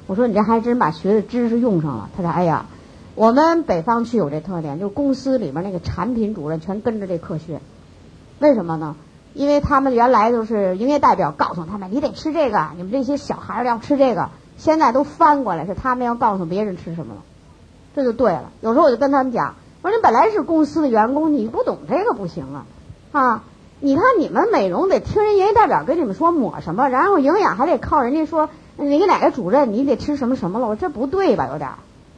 [0.07, 2.09] 我说你这还真把学的知识用上了。
[2.15, 2.65] 他说：“哎呀，
[3.13, 7.59] 我们北方区有这特点，就是公司里面那个产品主任全跟着这课学。
[8.39, 8.95] 为什么呢？
[9.33, 14.29] 因为他们原来都是营业代表告诉他们，你得吃这个，你们这些小孩要吃这个。
[14.57, 17.21] 现在都翻过来，是他们要告诉别人吃什么了，
[17.95, 18.51] 这就对了。
[18.61, 22.65] 有时候我就跟他们讲，我说你本来是公司的员工，你不懂这个不行啊，
[23.11, 23.43] 啊。”
[23.79, 31.49] 你看，你们美容得听人营业代表跟你们说抹什么，然后营养还得靠人家说，你哪个主任你得吃什么什么了，我这不对吧？
[31.51, 31.75] 有点儿，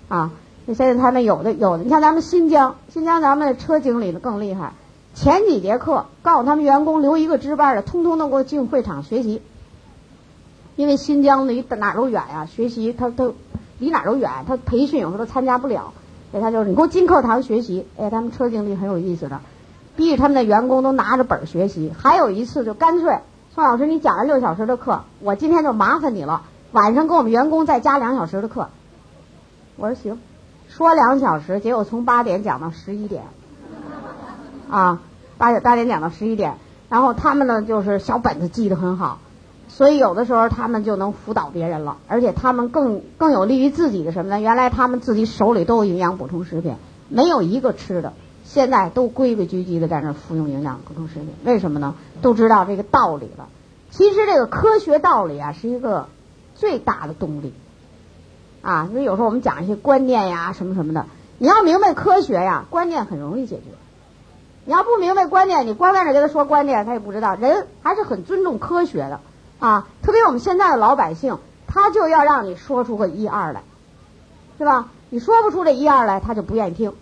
[0.10, 0.32] 啊，
[0.68, 4.74] 现在他们有的有的，你像咱们新疆，新疆咱们车经理的更厉害，
[5.16, 9.42] 前几节课告诉他们员工留一个值班的，通通都给我进会场学习，
[10.76, 13.32] 因为新疆离哪都远呀，学习他他
[13.80, 15.94] 离哪都远，他培训有时候都参加不了，
[16.32, 19.40] 所以他就是你给我进课堂学习，哎，他们车经理很有意思的。
[19.96, 23.20] 逼着他们的员工都拿着本学习，还有一次就干脆，
[23.54, 28.70] 宋老师你讲了六小时的课，我今天就麻烦你了，晚上给我们员工再加两小时的课。
[29.76, 30.20] 我说行，
[30.68, 33.24] 说两小时，结果从八点讲到十一点，
[34.70, 35.02] 啊，
[35.38, 36.56] 八点八点讲到十一点，
[36.90, 39.20] 然后他们呢就是小本子记得很好，
[39.68, 44.40] 所以有的时候他们就能辅导别人了，而且他们更更有利于自己的什么呢？
[44.40, 46.76] 原来他们自己手里都有营养补充食品，
[47.08, 48.14] 没有一个吃的。
[48.44, 51.94] 现在都规规矩矩的在那服用营养补充食品，为什么呢？
[52.22, 53.48] 都知道这个道理了。
[53.92, 56.08] 其实这个科学道理啊，是一个
[56.60, 57.54] 最大的动力
[58.62, 58.88] 啊。
[58.92, 61.06] 因为有时候我们讲一些观念呀，什么什么的，
[61.38, 63.64] 你要明白科学呀，观念很容易解决。
[64.66, 67.36] 你要不明白观念，你光在那跟他说观念，他也不知道。
[67.36, 69.20] 人还是很尊重科学的
[69.60, 69.88] 啊。
[70.04, 73.64] 特别我们现在的老百姓，他就要让你说出个一二来，
[74.60, 74.90] 是吧？
[75.10, 76.94] 你说不出这一二来，他就不愿意听，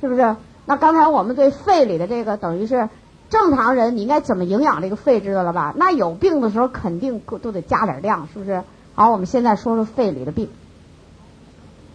[0.00, 0.36] 是不是？
[0.64, 2.88] 那刚才我们对肺里的这个等于是
[3.30, 5.74] 正常人，你应该怎么营养这个肺知道了吧？
[5.76, 8.62] 那有病的时候肯定都得加点量，是不是？
[8.98, 10.50] 好，我们现在说说肺里的病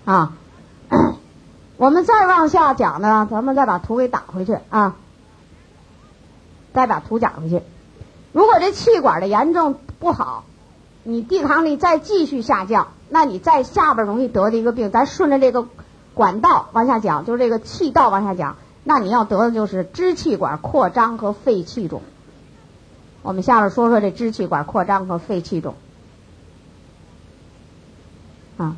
[0.05, 0.37] 啊。
[1.75, 4.95] 我们再往下讲呢，咱们再把图给打回去啊，
[6.73, 7.61] 再把图讲回去。
[8.31, 10.45] 如果这气管的炎症不好，
[11.03, 15.67] 你抵抗力再继续下降，那你在下边容易得的一个病，咱顺着这个
[16.13, 22.01] 管道往下讲，就是这个气道往下讲，那你要得的就是支气管扩张和肺气肿。
[23.23, 25.75] 我们下面说说这支气管扩张和肺气肿。
[28.57, 28.75] 啊，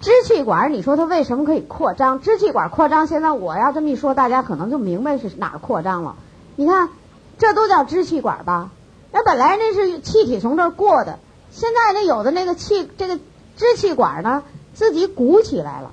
[0.00, 2.20] 支气管，你说它为什么可以扩张？
[2.20, 6.16] 支气管扩张，现在我要这么一说，大家可能就明白是哪儿扩张了。
[6.56, 6.90] 你看，
[7.38, 8.70] 这都叫支气管吧？
[9.10, 11.18] 那本来那是气体从这儿过的，
[11.50, 13.16] 现在那有的那个气，这个
[13.56, 14.42] 支气管呢
[14.74, 15.92] 自己鼓起来了，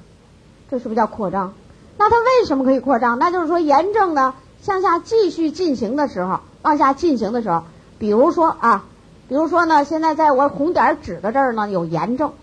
[0.70, 1.54] 这是不是叫扩张？
[1.98, 3.18] 那它为什么可以扩张？
[3.20, 7.64] 那就是说炎症呢向下继续进行的时候，往下进行的时候，
[8.00, 8.84] 比如说啊，
[9.30, 12.34] 比如说呢，现在在我红点指的这儿呢有炎症。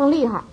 [0.00, 0.44] 更厉害，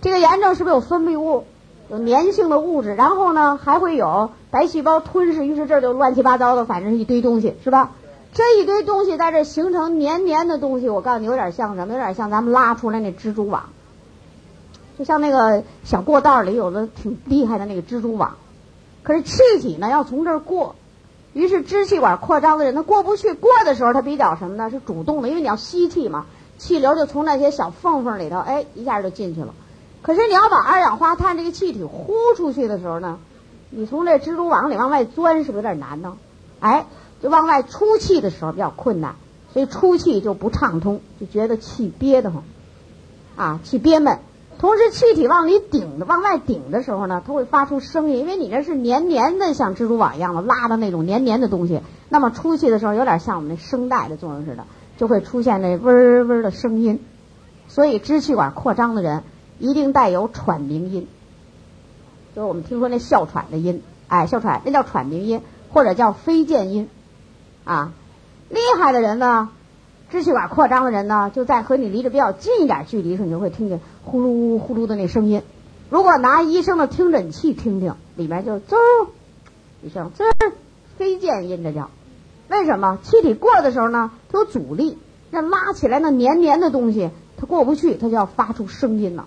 [0.00, 1.42] 这个炎症是不是有分泌物，
[1.90, 2.94] 有粘性的物质？
[2.94, 7.90] 然后呢，还会有白细胞吞噬，于是这就乱七八糟的，反正是一堆东西，是吧？
[8.32, 11.94] 这一堆东西在这形成黏黏的东西，我告诉你，有点像什么？
[11.94, 13.64] 有点像咱们拉出来那蜘蛛网，
[14.96, 18.36] 就像那个小过道里有的挺厉害的那个蜘蛛网。
[19.02, 20.76] 可是气体呢要从这儿过，
[21.32, 24.70] 于是支气管扩张的人他过不去，过的时候他比较什么呢？
[24.70, 26.26] 是主动的，因为你要吸气嘛。
[26.62, 29.52] 气流就从那些小缝缝里头，哎，一下就进去了。
[30.00, 33.18] 可是你要把二氧化碳这个气体呼出去的时候呢，
[33.70, 36.16] 你从这蜘蛛网里往外钻，是不是有点难呢？
[36.60, 36.86] 哎，
[37.20, 39.16] 就往外出气的时候比较困难，
[39.52, 42.44] 所以出气就不畅通，就觉得气憋得慌，
[43.34, 44.20] 啊，气憋闷。
[44.60, 54.64] 同时，气体往里顶的、往外顶的时候呢，它会发出声音，因为你这是黏黏的，像蜘蛛网一样的拉的那种黏黏的东西，那么出气的时候有点像我们那声带的作用似的。
[55.02, 57.00] 就会出现那嗡嗡的声音，
[57.66, 59.24] 所以支气管扩张的人
[59.58, 61.08] 一定带有喘鸣音，
[62.36, 66.88] 就是我们听说那哮喘的音，哎，哮喘那叫喘鸣音，或者叫飞溅音，
[67.64, 67.92] 啊，
[68.48, 69.50] 厉害的人呢，
[70.08, 75.42] 支气管扩张的人呢，就在和你离得比较近一点距离的时候，你就会听见呼噜呼噜的那声音。
[75.90, 78.76] 如果拿医生的听诊器听听，里面就滋
[79.82, 80.22] 一声滋
[80.96, 81.90] 飞溅音，这叫。
[82.52, 84.10] 为什么气体过的时候呢？
[84.30, 84.98] 它有阻力，
[85.30, 89.26] 那拉起来那黏黏的东西，它过不去，它就要发出声音了，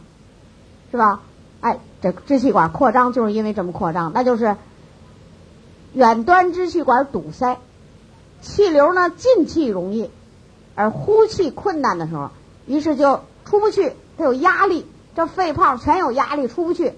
[0.91, 1.21] 是吧？
[1.59, 4.55] 哎，这支气管扩张就是因为这么扩张，那就是
[5.93, 7.57] 远端支气管堵塞，
[8.41, 10.11] 气流呢进气容易，
[10.75, 12.29] 而呼气困难的时候，
[12.67, 14.85] 于是就出不去，它有压力，
[15.15, 16.93] 这肺泡全有压力出不去，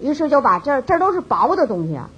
[0.00, 2.08] 于是就把这这都是薄的东西啊。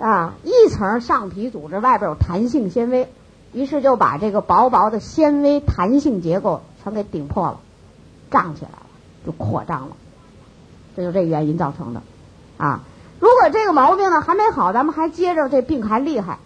[0.00, 3.08] 啊，一层上皮组织外边有弹性纤维，
[3.52, 7.60] 于是就把这个薄薄的纤维弹性结构全给顶破了，
[8.30, 8.86] 胀起来了，
[9.26, 9.96] 就扩张了，
[10.96, 12.02] 这就这原因造成的。
[12.58, 12.82] 啊，
[13.18, 16.38] 如果这个毛病呢还没好，咱们还接着这病还厉害，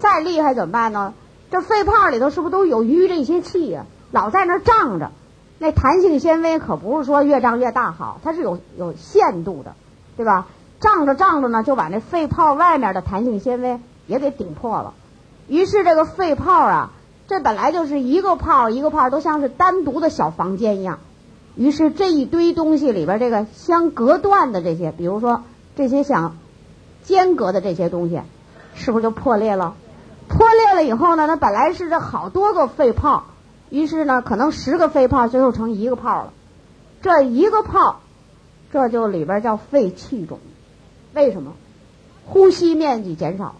[0.00, 1.14] 再厉害怎么办呢？
[1.48, 3.86] 这肺泡里头是不是都有淤这些气呀？
[4.10, 5.12] 老在那胀着，
[5.60, 9.74] 那弹性纤维可不是说越胀越大好，它是有有限度的，
[10.16, 10.48] 对吧？
[10.80, 14.94] 胀着胀着呢，就把那肺泡外面的弹性纤维也给顶破了。
[15.48, 16.90] 于是这个肺泡啊，
[17.28, 20.98] 这本来就是一个泡一个泡，都像是单独的小房间一样。
[21.54, 26.36] 于是这一堆东西里边，这个相隔断的这些，比如说这些想
[27.02, 28.20] 间隔的这些东西，
[28.74, 29.74] 是不是就破裂了？
[30.28, 33.24] 破裂了以后呢，它本来是这好多个肺泡，
[33.70, 36.32] 于是呢，可能十个肺泡最后成一个泡了。
[37.00, 38.00] 这一个泡，
[38.72, 40.40] 这就里边叫肺气肿。
[41.16, 41.54] 为什么？
[42.26, 43.54] 呼吸面积减少，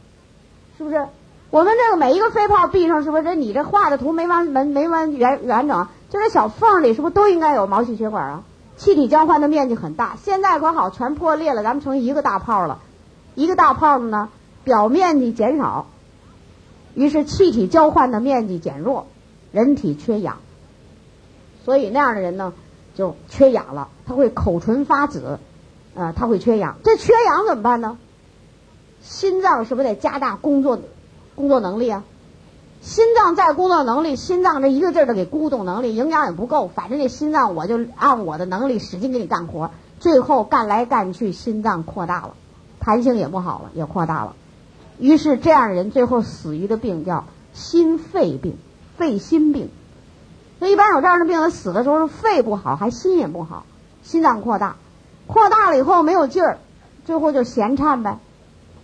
[0.77, 1.07] 是不是？
[1.51, 3.23] 我们这个每一个肺泡闭上，是不是？
[3.23, 8.43] 这你这画的图没完没没完圆完整，就这小缝里，是不是都应该有毛细血管啊？
[8.77, 12.81] 气体交换的面积很大，现在可好，全破裂了，咱们成一个大泡了。
[13.35, 14.29] 一个大泡子呢，
[14.65, 15.87] 表面积减少，
[16.95, 19.07] 于是气体交换的面积减弱，
[19.53, 20.39] 人体缺氧，
[21.65, 22.53] 所以那样的人呢，
[22.95, 25.39] 就缺氧了，他会口唇发紫。
[25.97, 27.99] 啊，他会缺氧，这缺氧怎么办呢？
[29.03, 30.79] 心脏是不是得加大工作
[31.35, 32.05] 工作能力啊？
[32.83, 42.35] 心脏再工作能力，心脏这一个劲儿的给鼓动能力，营养也不够，反正这心脏我就按我的能力使劲给你干活，最后干来干去，心脏扩大了，
[42.79, 44.37] 弹性也不好了，也扩大了，
[44.99, 48.57] 于是这样的人最后死于的病叫心肺病、
[48.97, 49.71] 肺心病。
[50.59, 53.65] 那一般有这样的病人死的时候，肺不好，还心也不好，
[54.03, 54.77] 心脏扩大。
[55.27, 56.59] 扩大了以后没有劲儿，
[57.05, 58.19] 最后就闲颤呗，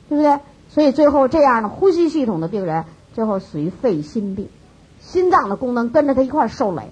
[0.08, 0.40] 对不对？
[0.70, 2.84] 所以最后这样的呼吸系统的病人，
[3.14, 4.48] 最后死于肺心病，
[5.00, 6.90] 心脏的功能跟着他一块儿受累，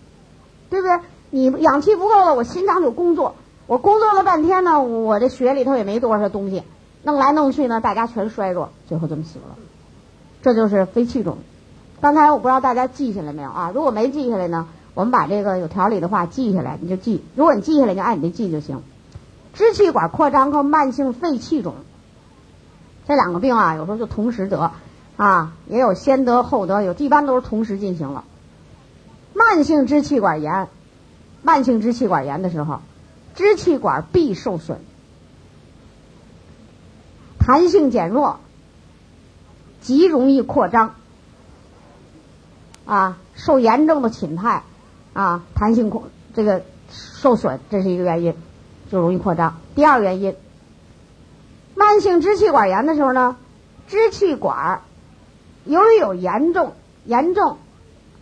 [0.69, 0.99] 对不对？
[1.31, 3.37] 你氧气不够了，我心脏就工作，
[3.67, 6.63] 我工作了半天呢，我这血里头也没多少东西，
[7.05, 9.57] 弄来弄去呢，大家全衰弱，最后这么死了。
[10.43, 11.39] 这就是肺气肿。
[12.01, 13.73] 刚才我不知道大家记下来没有啊？
[13.75, 17.23] 如果没记下来呢，我们把这个有条理的话记下来，你就记。
[17.35, 18.83] 如果你记下来，你就按你这记就行。
[19.61, 21.75] 支气管扩张和慢性肺气肿
[23.07, 24.73] 这两个病啊，有时候就同时得
[25.19, 28.25] 啊，也有先得后得，有一般都是同时进行了。
[29.35, 30.69] 慢性支气管炎，
[31.43, 32.81] 慢性支气管炎的时候，
[33.35, 34.79] 支气管壁受损，
[37.39, 38.41] 弹性减弱，
[39.83, 40.95] 极容易扩张，
[42.87, 44.63] 啊，受炎症的侵害，
[45.13, 46.05] 啊，弹性扩
[46.35, 48.35] 这个受损，这是一个原因。
[48.91, 49.59] 就容易扩张。
[49.75, 50.35] 第二个原因，
[51.77, 53.37] 慢性支气管炎的时候呢，
[53.87, 54.81] 支气管
[55.65, 56.73] 由于有严重、
[57.05, 57.59] 严重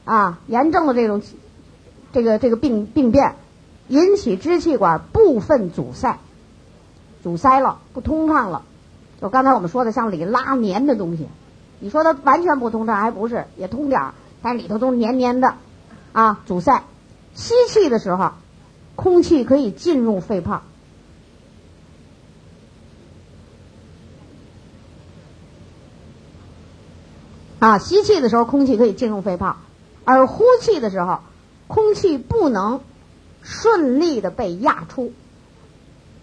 [0.05, 1.23] 啊严重的这种
[2.13, 3.37] 这个这个病病变，
[3.89, 6.19] 引起支气管部分阻塞，
[7.23, 8.63] 阻塞了，不通畅了。
[9.23, 11.29] 就刚才我们说的，像里拉黏的东西，
[11.81, 15.55] 你说它完全不通畅还不是，也通点儿，但里头都是黏黏的
[16.13, 16.85] 啊，阻塞。
[17.35, 18.33] 吸气的时候。
[18.99, 20.63] 空气可以进入肺泡，
[27.61, 29.57] 啊，吸气的时候空气可以进入肺泡，
[30.05, 31.21] 而呼气的时候，
[31.69, 32.81] 空气不能
[33.41, 35.13] 顺利的被压出，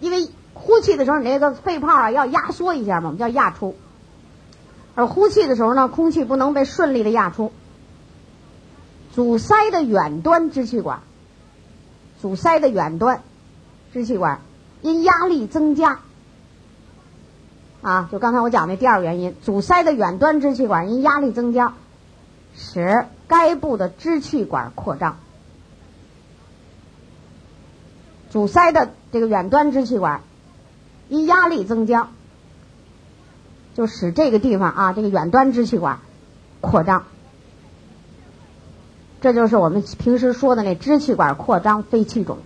[0.02, 3.74] 因为呼气的时候你那个肺泡啊要压缩一下嘛，我们叫压出，
[4.96, 7.54] 而呼气的时候呢，空气不能被顺利的压出，
[9.14, 11.00] 阻塞的远端支气管。
[12.26, 13.22] 阻塞的远端
[13.94, 14.40] 支气管
[14.82, 16.00] 因压力增加，
[17.84, 21.76] 啊，就刚才我讲的第二个原因，阻塞的远端支气管因压力增加，
[22.56, 25.20] 使该部的支气管扩张。
[28.32, 30.22] 阻塞的这个远端支气管
[31.10, 32.10] 因压力增加，
[33.76, 36.00] 就使这个地方啊，这个远端支气管
[36.60, 37.04] 扩张。
[39.26, 42.38] 这就是我们平时说的那支气管扩张肺气肿，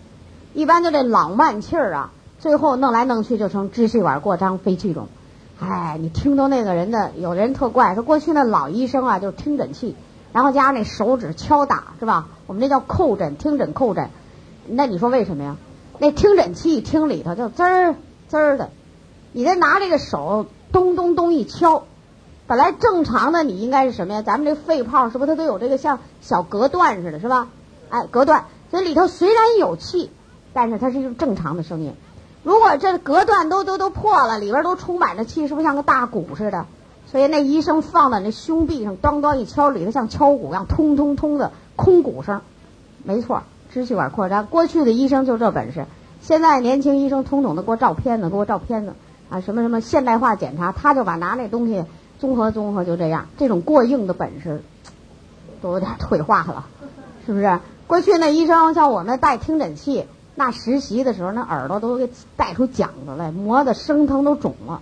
[0.53, 5.09] 一般就这老慢气儿啊，最后弄来弄去就成支气管扩张肺气肿。
[5.59, 9.97] 哎，你听到那个人的，有的人特怪，说过去那老医生啊，就是听诊器，
[10.31, 12.27] 然后加上那手指敲打，是吧？
[12.47, 14.09] 我们那叫叩诊，听诊叩诊。
[14.65, 15.57] 那你说为什么呀？
[15.97, 17.95] 那听诊器听里头就滋儿
[18.29, 18.69] 滋儿的，
[19.33, 21.83] 你再拿这个手咚咚咚一敲。
[22.49, 24.23] 本来正常的你应该是什么呀？
[24.23, 27.49] 咱们这肺泡是不是它都有这个像小隔断似的，是吧？
[27.89, 30.09] 哎，隔断，所以里头虽然有气，
[30.51, 31.93] 但是它是一种正常的声音。
[32.41, 36.65] 如果这隔断都都都破了，里边都充满着气，是不是像个大鼓似的？
[37.05, 42.41] 所以那医生放在那胸壁上，咣咣一敲，里头像敲鼓一样，通通通的空鼓声。
[43.03, 44.47] 没错，支气管扩张。
[44.47, 45.85] 过去的医生就这本事，
[46.19, 48.93] 现在年轻医生统统的给我照片子，给我照片子
[49.29, 51.85] 啊，什么什么现代化检查，他就把拿那东西。
[52.19, 54.61] 综合综合就这样，这种过硬的本事
[55.61, 56.65] 都有点退化了，
[57.25, 57.59] 是不是？
[57.87, 60.05] 过去那医生像我们带听诊器，
[60.35, 64.81] 那实习的时候那耳朵都给带出茧子来，磨的生疼都肿了，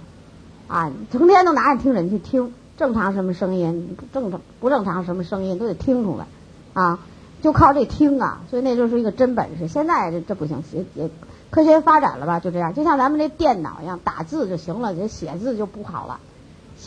[0.67, 6.25] 啊，成天都拿着听诊器听，正常什么声音，正常不正常什么声音都得听出来，
[6.73, 6.99] 啊，
[7.41, 9.67] 就靠这听啊，所以那就是一个真本事。
[9.67, 11.09] 现在这这不行，也也
[11.49, 12.39] 科学发展了吧？
[12.39, 16.19] 就这样，就像咱们这电脑一样，打字就行了，这写字就不好了。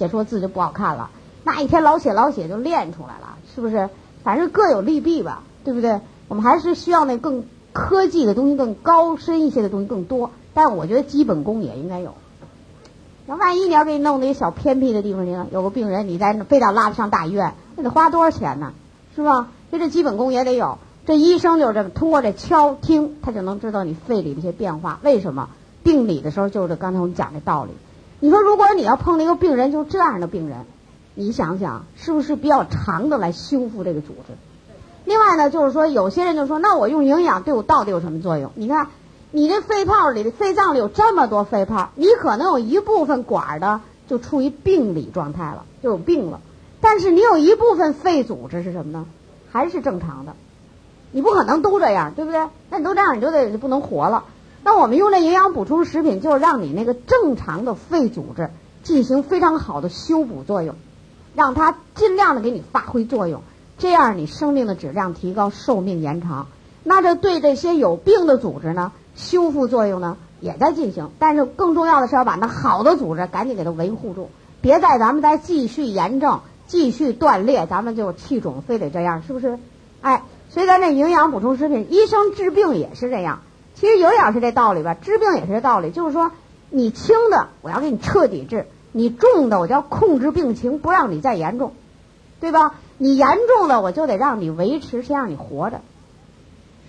[0.01, 1.11] 写出字就不好看了，
[1.45, 3.91] 那一天老写老写就练出来了，是不是？
[4.25, 6.01] 反正各有利弊吧，对不对？
[6.29, 7.45] 我们还是需要那更
[7.75, 10.31] 科技的东西，更高深一些的东西更多。
[10.55, 12.15] 但我觉得基本功也应该有。
[13.27, 15.47] 那万一你要给你弄那些小偏僻的地方去呢？
[15.53, 18.73] 有个病人，你在非得拉他上大医院，那得花多少钱呢？
[19.15, 19.49] 是吧？
[19.69, 20.79] 所以这基本功也得有。
[21.05, 24.99] 这医生就是这么通过这敲听，他就能知道你肺里的一些变化。
[25.03, 25.51] 为什么？
[25.83, 27.73] 病理的时候就是刚才我们讲的道理。
[28.21, 30.67] 你说，如果你要碰到一个病人，就这样的病人，
[31.15, 34.35] 你想想，是不是比较长的来修复这个组织？
[35.07, 38.53] 另外呢，就是说，有些人就说，那我用营养对我到底有什么作用？
[38.55, 38.89] 你看，
[39.31, 46.41] 你这肺泡里的肺脏里有这么多肺泡，你可能有一部分管的就处于病理状态了，就有病了。
[46.83, 49.07] 但是你有一部分肺组织是什么呢？
[49.51, 50.35] 还是正常的？
[51.11, 52.47] 你不可能都这样，对不对？
[52.69, 54.25] 那你都这样，你就得不能活了。
[54.63, 58.51] 那我们用这营养补充食品，就是让你那个正常的肺组织
[58.83, 60.75] 进行非常好的修补作用，
[61.35, 63.43] 让它尽量的给你发挥作用，
[63.79, 66.47] 这样你生命的质量提高，寿命延长。
[66.83, 71.11] 那这对这些有病的组织呢，修复作用呢也在进行。
[71.19, 74.31] 但是更重要的是要把那好的组织赶紧给它维护住，
[74.61, 79.59] 别在咱们再继续炎症、继续断裂，咱们就气肿，非得这样，是不是？
[80.01, 83.41] 哎，所以咱这营养补充食品，医生治病也是这样。
[83.81, 86.33] 其实有点是这道理吧，治病也是这道理，就是说，
[86.69, 91.73] 你轻的我要给你彻底治，你重的我就要控制病情，不让你再严重，
[92.41, 92.75] 对吧？
[92.99, 95.81] 你严重了，我就得让你维持，先让你活着，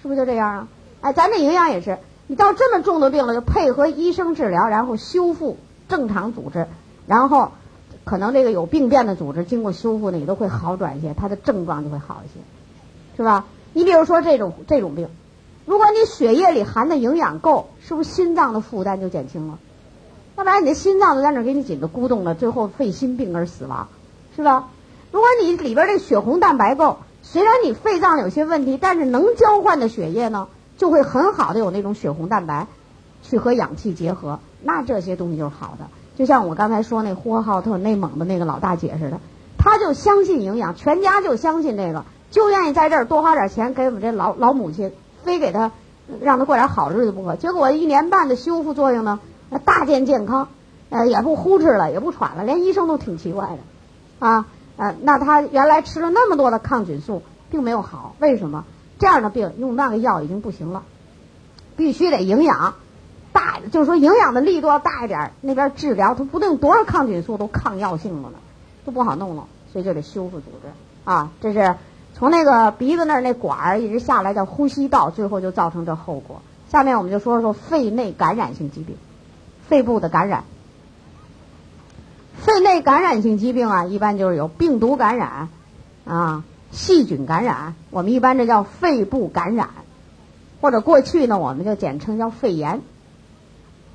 [0.02, 0.68] 是不是就这样啊？
[1.00, 6.68] 哎，咱这营养也是，你到这么重的病了，就配合医生治疗，然后修复正常组织，
[7.08, 7.54] 然后
[8.04, 12.44] 可能这个有病变的组织经过修复呢，也都会好转一些，它的症状就会好一些，
[13.16, 13.46] 是吧？
[13.72, 15.08] 你比如说这种这种病，
[15.66, 19.60] 如果你血液里含的营养够，是不是心脏的负担就减轻了？
[20.38, 23.88] 要不然你的心脏就在那给你紧的咕咚了，最后肺心病而死亡，
[24.36, 24.70] 是吧？
[25.12, 30.48] 如果你里边这血红蛋白够，虽然你肺脏有些问题，但是能交换的血液呢，
[30.78, 32.68] 就会很好的有那种血红蛋白，
[33.22, 35.86] 去和氧气结合，那这些东西就是好的。
[36.18, 39.20] 就像我刚才说那呼和浩特内蒙的那个老大姐似的，
[39.58, 44.92] 她就相信营养，全家就相信这个，就愿意在这儿多花点钱给我们这老老母亲，
[45.24, 45.72] 非给他
[46.22, 47.36] 让他过点好日子不可。
[47.36, 49.20] 结果一年半的修复作用呢，
[49.66, 50.50] 大见健康，
[50.90, 54.46] 呃，也不呼哧了，也不喘了，连医生都挺奇怪的，啊。
[54.78, 58.66] 呃，那他原来吃了那么多的抗菌素，并没有好，为什么？
[58.98, 60.84] 这样的病用那个药已经不行了，
[61.76, 62.76] 必须得营养
[63.32, 65.34] 大，就是说营养的力度要大一点。
[65.42, 68.38] 那边治疗他不定多少抗菌素都抗药性了呢，
[68.86, 70.70] 都不好弄了，所以就得修复组织
[71.04, 71.30] 啊。
[71.42, 71.76] 这是
[72.22, 76.44] 从那个鼻子那儿那管儿一直下来叫呼吸道，最后就造成这后果。
[76.70, 78.96] 下面我们就说说肺内感染性疾病，
[79.68, 80.44] 肺部的感染。
[82.38, 85.50] 肺内感染性疾病啊，一般就是有病毒感染，
[86.06, 89.70] 啊，细菌感染，我们一般这叫肺部感染，
[90.62, 92.82] 或者过去呢，我们就简称叫肺炎，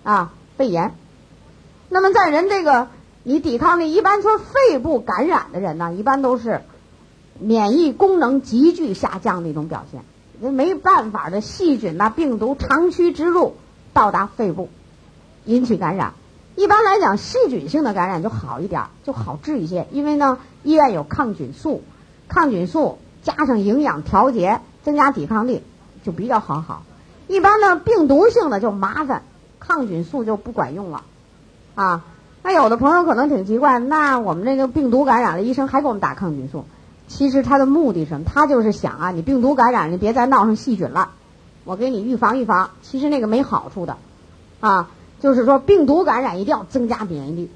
[0.03, 0.95] 啊，肺炎。
[1.89, 2.89] 那么在人这个
[3.22, 6.62] 你抵抗力一般说肺部感染的人呢，一般都是
[7.39, 10.03] 免疫功能急剧下降的一种表现，
[10.41, 13.55] 那没办法的细菌呐、病毒长驱直入
[13.93, 14.68] 到达肺部，
[15.45, 16.14] 引起感染。
[16.55, 21.82] 一般来讲，细菌性的感染就好一点，就好治一些，因为呢，医院有抗菌素，
[22.28, 25.62] 抗菌素加上营养调节，增加抵抗力，
[26.05, 26.82] 就比较好好。
[27.28, 29.22] 一般呢，病毒性的就麻烦，
[29.61, 31.03] 抗菌素就不管用了，
[31.74, 32.05] 啊。
[32.43, 36.64] 那有的朋友可能挺奇怪，那我们这个病毒感染了，医生还给我们打抗菌素，
[37.09, 38.26] 其实他的目的什么？
[38.26, 41.11] 他就是想啊，你病毒感染，你别再闹上细菌了，
[41.64, 42.70] 我给你预防预防。
[42.82, 43.96] 其实那个没好处的，
[44.61, 44.90] 啊。
[45.18, 47.50] 就是说，病毒感染一定要增加免疫力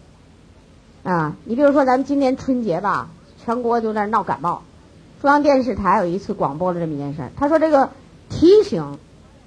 [1.03, 1.37] 啊！
[1.45, 3.11] 你比如说，咱们今年春节吧，
[3.45, 4.63] 全国就在闹感冒。
[5.21, 7.91] 中央电视台有一次广播了这么一件事，他说这个
[8.31, 8.99] 提醒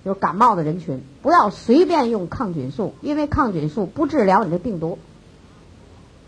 [0.05, 4.99] 就是感冒的人群不要随便用抗菌素，因为抗菌素不治疗你的病毒。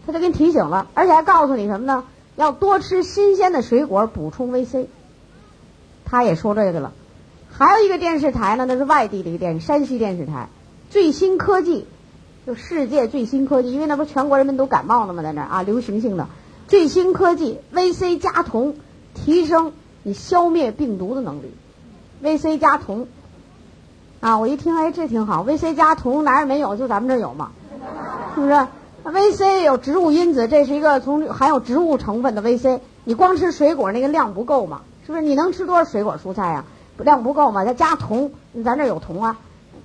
[0.08, 2.04] 他就给你提醒了，而且还告诉你什么呢？
[2.36, 4.90] 要多吃新鲜的水果，补充维 C。
[6.06, 6.94] 他也说这个了。
[7.52, 10.50] 还有一个电视台呢，那是外地的一个电视，山西电视台。
[10.90, 11.88] 最新科技，
[12.46, 15.24] 就世界最新科技，因为那不全国人民都感冒了吗？
[15.24, 16.28] 在那啊，流行性的
[16.68, 18.76] 最新科技，VC 加铜
[19.14, 19.72] 提升
[20.04, 21.54] 你消灭病毒的能力。
[22.24, 23.08] VC 加铜
[24.20, 25.44] 啊，我一听哎，这挺好。
[25.46, 26.76] VC 加铜哪儿也没有？
[26.76, 27.52] 就咱们这儿有嘛，
[28.36, 28.68] 是不是
[29.06, 32.80] ？VC 有植物因子，这是一个从含有植物成分的 VC。
[33.04, 34.82] 你光吃水果那个量不够嘛？
[35.06, 35.22] 是不是？
[35.24, 36.66] 你能吃多少水果蔬菜呀？
[36.98, 37.64] 量不够嘛？
[37.64, 38.32] 再加铜，
[38.64, 39.38] 咱这有铜啊。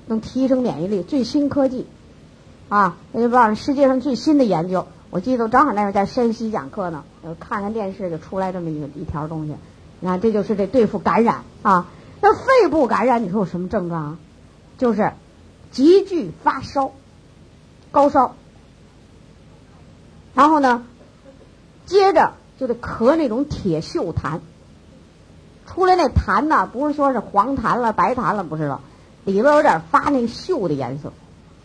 [0.06, 1.86] 能提升免疫力，最新科技，
[2.68, 4.86] 啊，那就告诉世界上最新的研究。
[5.10, 7.04] 我记得正好那时候在山西讲课呢，
[7.38, 9.54] 看看电视就出来这么一个一条东西。
[10.00, 11.86] 你看，这就是这对付感染啊。
[12.20, 14.18] 那肺部感染，你说有什么症状啊？
[14.78, 15.12] 就是
[15.70, 16.90] 急剧发烧、
[17.92, 18.34] 高烧，
[20.34, 20.84] 然后呢，
[21.86, 24.40] 接着就得咳那种铁锈痰，
[25.66, 28.80] 出来那痰呢，不是说是黄痰了、白痰了，不是了。
[29.24, 31.12] 里边有点发那锈的颜色，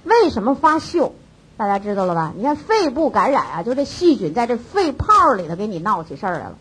[0.03, 1.11] 为什么发锈？
[1.57, 2.33] 大家知道了吧？
[2.35, 6.55] 你看肺部感染啊，就这细菌在这肺泡里头给你闹起事儿来了，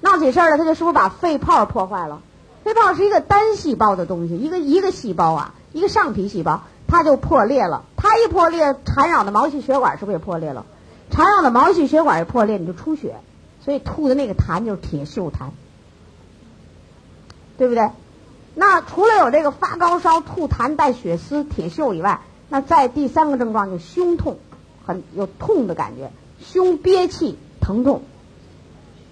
[0.00, 2.20] 闹起事儿来，它就是不是把肺泡破坏了？
[2.62, 7.82] 肺泡是一个单细胞的东西，一个一个细胞啊，一个上皮细胞，它就破裂了。
[7.96, 10.64] 它一破裂，缠绕的毛细血管是不是也破裂了？
[11.10, 13.16] 缠绕的毛细血管一破裂，你就出血，
[13.64, 15.50] 所以吐的那个痰就是铁锈痰，
[17.58, 17.90] 对不对？
[18.54, 24.38] 那除了有这个发高烧、吐痰、带血丝、铁锈以外，那再第三个症状就胸痛，
[24.84, 28.02] 很有痛的感觉，胸憋气、疼痛。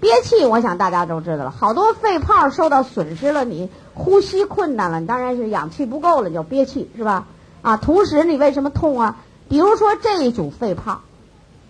[0.00, 7.26] 憋气，我想大家都知道了，好多肺泡受到损失了，你呼吸困难了，你当然是氧气不够了，就憋气，是吧？
[7.62, 9.16] 啊，同时你为什么痛啊？
[9.48, 11.00] 比如说这一组肺泡，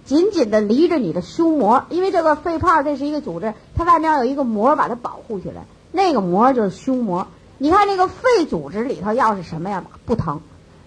[0.09, 7.27] 紧紧的离着你的胸膜，因为这个肺泡这是一个组织，它外面有一个膜把它保护起来，那个膜就是胸膜。
[7.59, 9.85] 你看这个肺组织里头要是什么呀？
[10.07, 10.41] 不疼。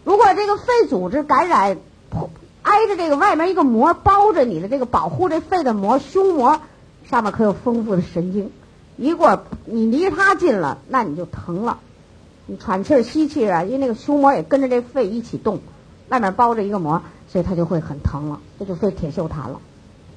[0.03, 1.77] 如果这个肺组织感染，
[2.63, 6.59] 挨着这个外面一个膜包着你的这个保护这肺的膜，胸膜
[7.07, 8.51] 上面可有丰富的神经。
[8.97, 11.77] 一过你离它近了，那你就疼了，
[12.47, 15.59] 你喘气儿吸气啊，因为那个胸膜也跟着这肺一起动，
[16.09, 19.61] 外面包着一个膜，所以它就会很疼了，这就肺铁锈痰了。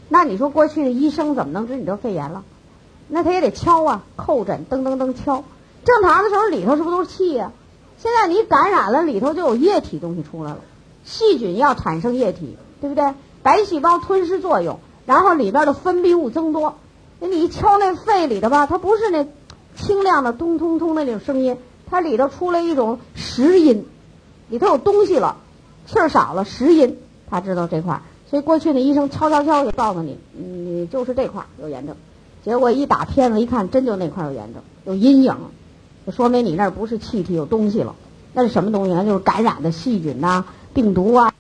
[0.08, 2.42] 那你说过去的医生怎么能知你得肺炎了？
[3.06, 5.44] 那他也得敲啊，叩诊，噔噔噔敲。
[5.84, 7.52] 正常的时候里头是不是都是气呀？
[7.98, 10.58] 现在你感染了，里头就有液体东西出来了。
[11.04, 13.14] 细菌要产生液体，对不对？
[13.42, 16.76] 白细胞吞噬作用，然后里边的分泌物增多。
[17.20, 19.26] 那你一敲那肺里头吧，它不是那
[19.76, 21.58] 清亮的咚咚咚的那种声音，
[21.90, 23.86] 它里头出来一种石音，
[24.48, 25.36] 里头有东西了，
[25.86, 26.98] 气儿少了，石音。
[27.34, 31.96] 他知道这块儿，所以过去那医生敲敲敲就告诉你，你就是这块儿有炎症。
[32.44, 35.36] 结果一打片子一看，真就那块儿有炎症，有阴影，
[36.06, 37.96] 就说明你那儿不是气体有东西了，
[38.34, 39.04] 那是什么东西呢？
[39.04, 41.34] 就是感染的细菌呐、病毒啊。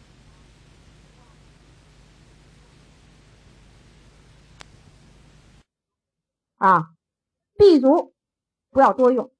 [6.56, 6.88] 啊
[7.56, 8.14] ，B 族
[8.72, 9.30] 不要多用，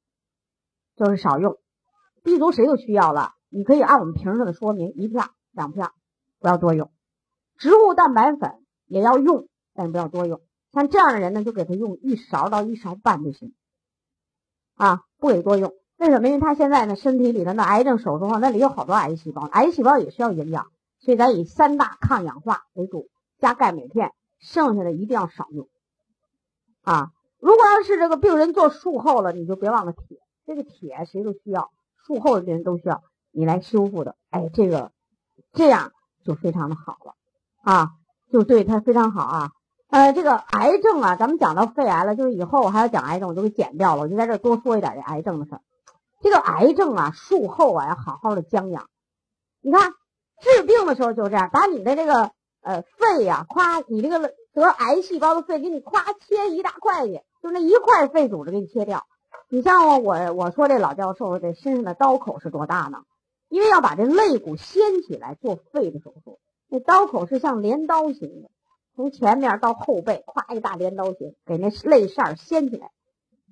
[0.97, 1.57] 就是少用。
[2.23, 5.89] B 族谁都需要了，你可以按我们瓶上的说明，一片、两片，
[6.45, 6.91] 不要多用。
[7.57, 10.43] 植物蛋白粉也要用，但不要多用。
[10.75, 13.55] 像这样的人呢，就给他用一勺到一勺半就行，
[14.75, 15.73] 啊，不给多用。
[15.97, 16.29] 为什么？
[16.29, 20.71] 因为他现在呢，身体里的那癌症手术后，那里有好多癌细胞，癌细胞也需要营养，
[21.01, 25.67] 所以咱以三大抗氧化为主，加钙镁片，剩下的一定要少用。
[26.83, 31.71] 啊，如果要是这个病人做术后了，你就别忘了铁，这个铁谁都需要，
[32.05, 34.15] 术后的病人都需要你来修复的。
[34.29, 34.93] 哎，这个
[35.55, 35.94] 这样
[36.25, 37.15] 就非常的好了，
[37.63, 37.91] 啊，
[38.33, 39.51] 就对他非常好啊。
[39.91, 45.61] 呃，这个癌症啊，咱们讲到肺癌了，就是以后我还要讲癌症，我就给剪掉了，我就在这多说一点这癌症的事儿。
[46.21, 48.89] 这个癌症啊，术后啊要好好的将养。
[49.61, 49.93] 你看
[50.41, 54.33] 治病的时候就这样，把你的这个呃肺呀，夸你这个。
[54.55, 59.05] 得癌细胞的肺给你夸切一大块去，就那一块肺组织给你切掉。
[59.49, 63.03] 你像我我说这老教授这身上的刀口是多大呢？
[63.55, 68.51] 因为要把这肋骨掀起来做肺的手术，那刀口是像镰刀形的，
[68.97, 72.91] 从前面到后背，夸一大镰刀形，给那肋扇掀起来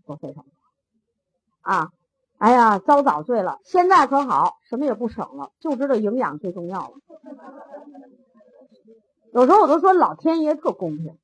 [0.04, 0.46] 做肺手术。
[1.60, 1.92] 啊，
[2.36, 3.60] 哎呀，遭早罪了。
[3.62, 6.94] 现在可好，什么也不省了，就知道营养最重要了。
[9.32, 11.16] 有时候我都说老天爷特公平，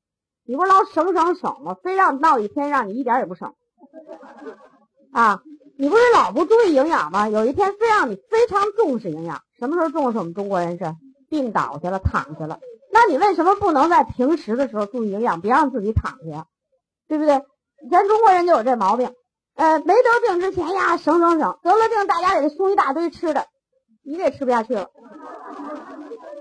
[0.45, 1.73] 你不老省省省吗？
[1.73, 3.53] 非让闹一天让你一点也不省，
[5.11, 5.43] 啊，
[5.81, 7.29] 你不是老不注意营养吗？
[7.29, 10.17] 有一天非让你非常重视营养，什么时候重视？
[10.17, 10.93] 我们中国人是
[11.29, 12.59] 病倒下了，躺下了，
[12.91, 16.47] 那你为什么不能在平时的时候注意营养，别让自己躺下，
[17.07, 17.41] 对不对？
[17.89, 19.13] 咱中国人就有这毛病，
[19.55, 23.45] 呃，没得病之前呀省省省，得了病大家给他送一大堆吃的，
[24.03, 24.89] 你也吃不下去了，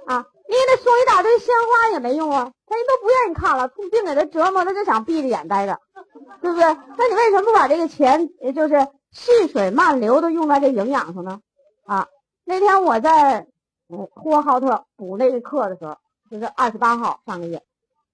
[0.09, 0.27] 啊。
[0.51, 5.79] 你给他送一大堆鲜花也没用啊，他人都不愿意看了，病给他折磨，他就想闭着眼待着，
[6.41, 6.65] 对不对？
[6.97, 11.41] 那你为什么不把这个钱，也就是细水慢流的用在这营养上呢？
[11.87, 12.07] 啊，
[12.45, 13.47] 那天我在
[13.89, 15.97] 呼和浩特补那个课的时候，
[16.31, 17.63] 就是二十八号上个月，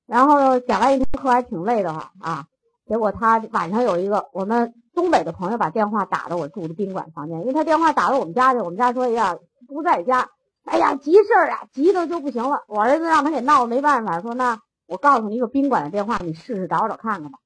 [0.06, 2.46] 然后讲完一天课还挺累的哈啊，
[2.86, 9.36] 结果他晚上有一个我们东北的朋友把电话打到我住的宾馆房间，因为他电话打到我们家去，我们家说哎呀
[9.66, 10.30] 不在家。
[10.64, 12.64] 哎呀，急事儿啊，急的就不行了。
[12.68, 17.38] 我儿子让他给闹，没办法，说那我告诉你一个宾馆的电话，你试试找找看看吧，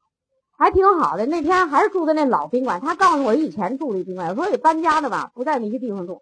[0.58, 1.24] 还挺好的。
[1.24, 6.20] 那天还是住的那老宾馆，他告诉我以前住的宾馆，我说得搬家的吧，不在那些地方住。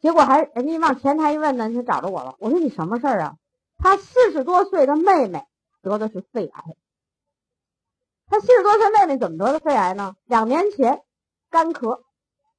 [0.00, 2.34] 结果还人家往前台一问呢，他找着我了。
[2.38, 3.36] 我说你什么事儿啊？
[3.76, 5.44] 他四十多岁的妹妹
[5.82, 6.64] 得的是肺癌。
[8.26, 10.16] 他四十多岁妹妹怎么得的肺癌呢？
[10.24, 11.02] 两年前
[11.50, 12.00] 干咳，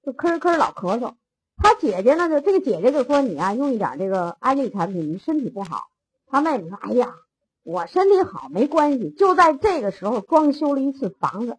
[0.04, 1.16] 就咳咳老咳嗽。
[1.58, 2.30] 他姐姐呢？
[2.30, 5.88] 就这个姐姐就说你啊，用一点这个安利产品，你身体不好。
[6.28, 7.14] 他妹妹说：“哎呀，
[7.64, 11.58] 我身体好没关系。”就在这个时候，装修了一次房子。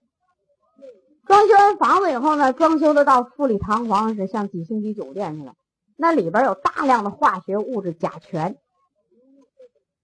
[1.27, 5.55] 装修完房子以后呢，装修的到富丽堂皇，是像几星级酒店似的。
[5.97, 8.57] 那里边有大量的化学物质甲醛，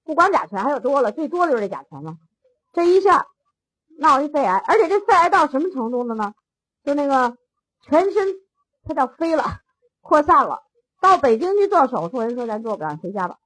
[0.05, 2.17] 不光甲醛，还有多了，最多的就是这甲醛了。
[2.73, 3.27] 这一下
[3.99, 6.35] 闹一肺癌，而且这肺癌到什么程度了呢？
[6.85, 7.37] 就那个
[7.83, 8.35] 全身，
[8.85, 9.45] 它叫飞了。
[10.01, 10.63] 扩散了，
[11.03, 13.37] 到北京去做手术，人说咱做不了，回家吧，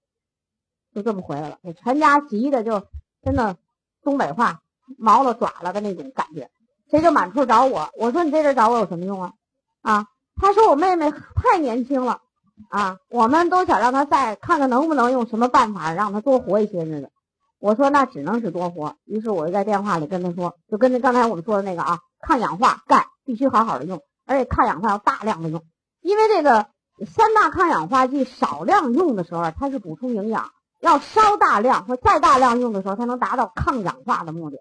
[0.94, 1.58] 就这么回来了。
[1.82, 2.86] 全家急的就
[3.22, 3.56] 真的
[4.02, 4.60] 东北话
[4.98, 6.50] 毛了爪了的那种感觉，
[6.90, 7.90] 谁就满处找我。
[7.96, 9.32] 我说你在这找我有什么用啊？
[9.80, 12.20] 啊，他说我妹妹太年轻了
[12.68, 17.10] 啊，我们都想让她再看看能不能用什么办法让她多活一些日子。
[17.58, 18.96] 我说那只能是多活。
[19.04, 25.62] 于是我就在电话里跟他说，就跟那刚才我们说的那个啊，抗氧化钙必须好好的用，而且抗氧化要大量的用。
[26.00, 26.66] 因为这个
[27.06, 30.46] 三大抗氧化剂少量用的时候，它是补充营养；
[30.82, 34.58] 要稍大量或再大量用的时候，才能达到抗氧化的目的。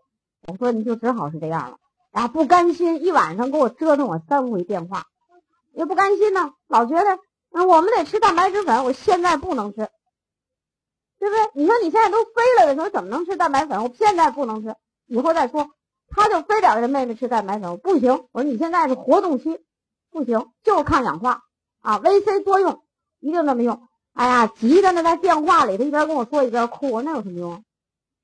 [0.47, 1.77] 我说你就只好是这样了，
[2.11, 5.07] 啊，不甘心，一晚上给我折腾我三回电话，
[5.73, 7.17] 也不甘心呢，老觉得
[7.51, 9.89] 嗯我们得吃蛋白质粉，我现在不能吃，
[11.17, 11.51] 对不对？
[11.55, 13.83] 你说你现在都飞了的时候怎么能吃蛋白粉？
[13.83, 14.75] 我现在不能吃，
[15.07, 15.71] 以后再说。
[16.13, 18.27] 他就非得让妹妹吃蛋白粉，不行。
[18.31, 19.59] 我说你现在是活动期，
[20.11, 21.43] 不行，就抗氧化
[21.79, 22.83] 啊，VC 多用，
[23.21, 23.87] 一定这么用。
[24.13, 27.63] 哎呀，急的呢，在电话里，他一边跟我说一边哭，那有什么用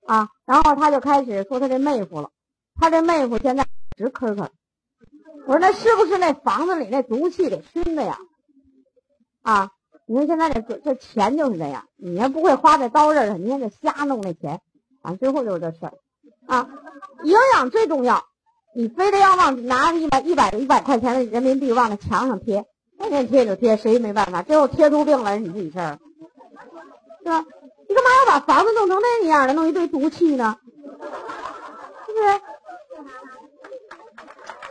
[0.06, 0.30] 啊？
[0.46, 2.30] 然后他就开始说他这妹夫了，
[2.76, 3.66] 他这妹夫现在
[3.96, 4.50] 直咳咳。
[5.46, 8.18] 我说那是不是那房子里那毒气给熏的呀？
[9.44, 9.72] 啊，
[10.06, 14.60] 你说现在这这钱就是这样，你要不会花在刀刃上，你还得瞎弄那钱，
[15.02, 15.94] 反啊，最后就是这事儿。
[16.48, 16.70] 啊，
[17.24, 18.26] 营养最重要，
[18.76, 22.66] 你非得要往拿一百一百一百块钱的人民币往那墙上贴，
[23.10, 24.41] 天天贴就贴，谁也没办法？
[24.41, 25.97] 最后贴出病来是你自己事儿，
[27.24, 27.45] 是吧？
[27.88, 30.58] 你干嘛要把房子弄成那样的，弄一堆毒气呢？
[32.05, 32.41] 是不是？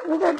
[0.08, 0.36] 那这，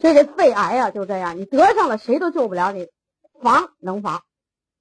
[0.00, 2.88] 所以这肺癌啊就这样，你得上了谁都救不了你，
[3.40, 4.22] 防能防，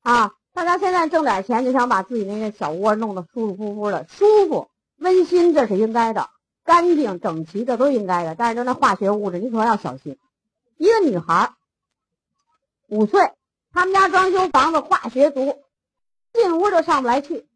[0.02, 0.34] 啊。
[0.54, 6.32] 大家现在挣点钱，就想把自己那个小窝弄得舒舒服服的、舒服、温馨，这是应该的；
[6.68, 8.36] 干净整齐，这都应该的。
[8.36, 10.20] 但是就那化学物质，你可要小心。
[10.76, 11.54] 一个女孩，
[12.90, 13.32] 五岁，
[13.74, 15.64] 他们家装修房子，化学毒，
[16.34, 17.48] 进屋就上不来气。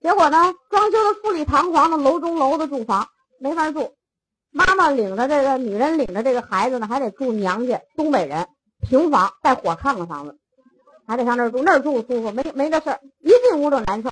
[0.00, 3.94] 结果呢，装修的富丽堂皇的楼中楼的住房没法住。
[4.50, 8.48] 妈妈领着这个女人领着这个孩子呢，还得住娘家，东北人
[8.80, 10.36] 平房带火炕的房子。
[11.06, 14.10] 还得上那儿住，那儿住舒服，没没这事儿，一进屋就难受。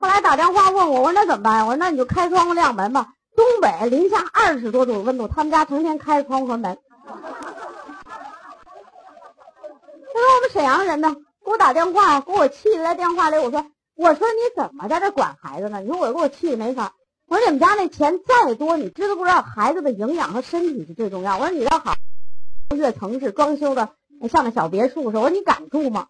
[0.00, 1.66] 后来打电话问我，我说那怎么办？
[1.66, 3.12] 我说那你就开窗户亮门吧。
[3.36, 6.78] 东北零下二十多度温度，他们家成天开窗户和门。
[7.06, 7.14] 他
[10.18, 15.80] 说我们沈阳人呢，给我打电话，给我气的在电话里，我说我说你怎么在这管孩子呢？
[15.80, 16.94] 你说我给我气的没法。
[17.28, 21.38] 我说你们家那钱再多，你知道不知道孩子的营养和身体是最重要？
[21.38, 21.94] 我说你这好，
[22.74, 23.90] 跃层是装修的
[24.30, 26.08] 像那小别墅似的，我说你敢住吗？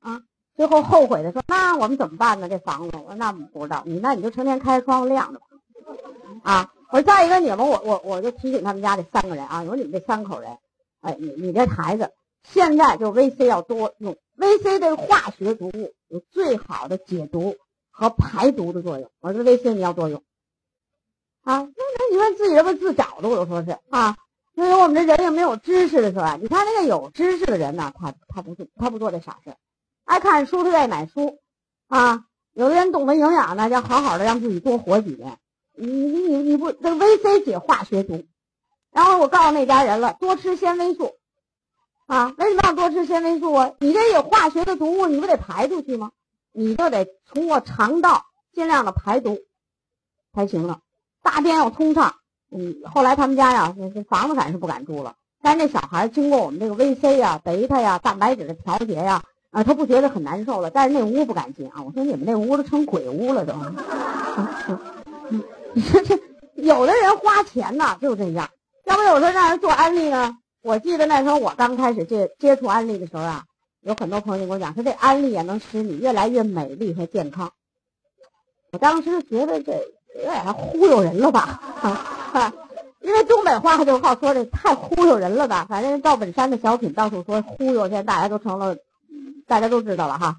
[0.00, 0.20] 啊，
[0.56, 2.48] 最后后悔的说：“那我们怎么办呢？
[2.48, 5.46] 这房子，我说那不知道你，那你就成天开窗户亮着吧。”
[6.44, 10.58] 啊，我说再一个你们，我我我就提醒他们家这三个人啊，我说你们这三口人，
[11.00, 17.56] 哎，你你这孩子现在就 VC 要多用，VC 这化学毒物有最好的解毒
[17.90, 20.22] 和排毒的作用，我说 VC 你要多用。
[21.44, 24.16] 啊，那那你说自己这不自找的，我就说是啊，
[24.54, 26.38] 因为我们这人又没有知识的是吧？
[26.40, 29.54] 你看那个有知识的人呢，他他不做他不做这傻事。
[30.12, 31.38] 爱看书，他爱买书，
[31.88, 35.38] 啊，有的人懂得营养呢，要好好的让自己多活几年。
[35.74, 38.26] 你你你你不这 VC 解化学毒，
[38.90, 41.14] 然后我告诉那家人了，多吃纤维素，
[42.04, 43.70] 啊，为什么要多吃纤维素啊？
[43.78, 46.10] 你这有化学的毒物，你不得排出去吗？
[46.52, 49.38] 你就得通过肠道尽量的排毒
[50.34, 50.80] 才行了，
[51.22, 52.16] 大便要通畅。
[52.50, 53.74] 嗯，后来他们家呀，
[54.10, 59.22] 房子反正是不敢住了，但是那小孩经过我们这个 VC 呀、贝塔呀、蛋白质的调节呀。
[59.52, 61.82] 啊他不觉得很难受了，但是那屋不敢进啊！
[61.86, 63.52] 我说你们那屋都成鬼屋了都。
[65.74, 66.18] 你说这
[66.54, 68.48] 有的人花钱呐就这样，
[68.86, 70.38] 要不有时候让人做安利呢？
[70.62, 73.44] 我记得那时候我刚开始接接触安利的时候啊，
[73.82, 77.52] 有很多朋友跟我讲说这安利也能使你越来越美丽和健康。
[78.70, 79.72] 我当时觉得这
[80.16, 81.60] 有点忽悠人了吧？
[82.32, 82.54] 啊，
[83.00, 85.66] 因为东北话就好说这太忽悠人了吧？
[85.68, 88.78] 反正赵本山的小品到处说忽悠，现在大家都成了。
[89.46, 90.36] 大家都知道了哈，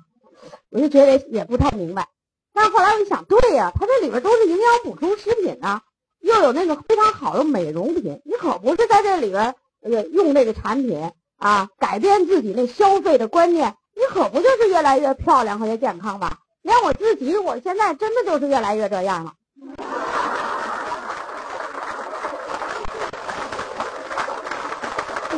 [0.69, 2.07] 我就觉得也不太明白。
[2.53, 5.81] 但后来我一想，对呀，它这里边都是营养补充食品啊，
[6.19, 16.39] 又有那个非常好的美容品，你可不是在这里边呃用这个产品啊，改变自己那消费的观念，你可不就是越来越漂亮和越健康吧？
[16.61, 19.33] 连我自己，我现在真的就是越来越这样了。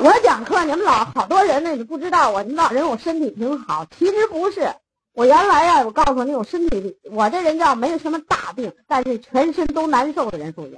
[0.04, 4.74] 我讲课，你们老好多人呢，你不知道我，你老认为我身体挺好，其实不是。
[5.14, 10.78] 我原来呀，我告诉你，我身体，我这人叫没有什么大病，但是全身都难受的人数也。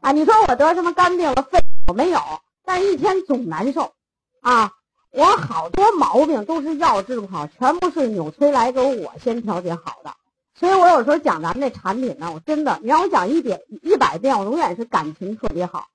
[0.00, 2.18] 啊，你说我得什么肝病了、肺我没有，
[2.64, 3.92] 但一天总难受。
[4.40, 4.72] 啊，
[5.12, 10.14] 我好多毛病都是药治不好，全部是纽崔莱给我先调节好的。
[10.58, 15.88] 所以我有时候讲咱们这产品呢，我真的，你让我讲一遍一百遍，我永远是感情特别好。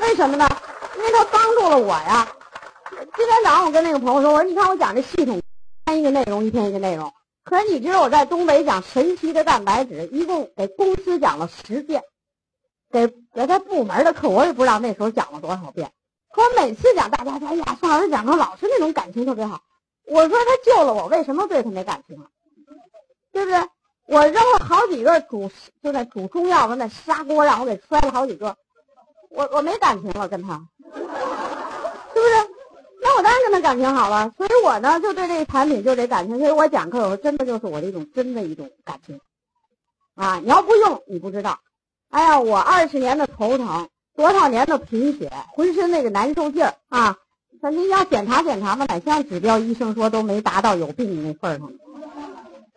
[0.00, 0.48] 为什么呢？
[0.96, 2.26] 因为他帮助了我呀。
[2.90, 5.42] 今天早上我跟那个朋友说，我说你看我讲这系统，一
[5.84, 7.12] 天一个内容，一天一个内容。
[7.44, 12.02] 可是你知道我在东北讲神奇的蛋白质，一共给公司讲了十遍，
[12.90, 15.92] 给给他部门的课，我也不知道那时候讲了多少遍。
[16.30, 19.60] 可我每次讲，大家说，哎呀，宋老师讲的老是那种感情特别好。
[20.06, 22.26] 我说他救了我，为什么对他没感情啊？
[23.32, 23.60] 对不对？
[24.08, 25.50] 我扔了好几个煮，
[25.82, 28.56] 就在煮中药的那砂锅，让我给摔了好几个。
[29.30, 30.64] 我我没感情了，跟他，
[33.46, 34.32] 跟他感情好了。
[34.36, 36.38] 所以我呢，就对这个产品就得感情。
[36.38, 39.20] 所以我讲课，我真的就是我的一种真的一种感情。
[40.14, 41.60] 啊，你要不用，你不知道。
[42.10, 47.16] 哎呀，我二十年的头疼，多少年的贫血，浑身那个难受劲儿啊！
[47.60, 51.70] 那你要检查检查嘛，哪项指标医生说都没达到有病的那份儿上。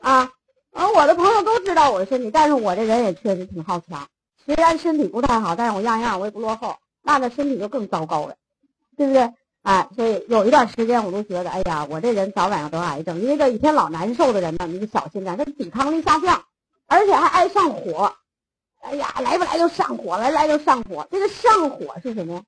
[0.02, 0.32] 啊，
[0.72, 4.08] 而我的朋友都知道我的身体，但是我这人也确实挺好强。
[4.46, 6.78] 虽然身体不太好，但是我样样我也不落后。
[7.02, 8.36] 那那身体就更糟糕了，
[8.98, 9.34] 对不对？
[9.70, 16.44] 哎，所以有一段时间我都觉得，哎呀，我这人早晚要得癌症，因为这一天老难受的人呢，你就小心点，他抵抗力下降。
[16.88, 18.16] 而且还爱上火，
[18.82, 21.08] 哎呀，来不来就上火，来来就上火。
[21.12, 22.42] 这个上火是什么呀？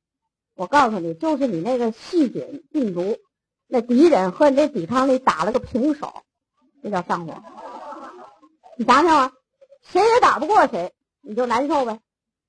[0.55, 3.19] 我告诉你，就是你那个细菌、病毒
[3.67, 6.23] 那敌人和你这抵抗力打了个平手，
[6.81, 7.35] 这叫上火。
[8.77, 9.31] 你想想啊，
[9.87, 10.91] 谁也打不过谁，
[11.21, 11.99] 你就难受呗。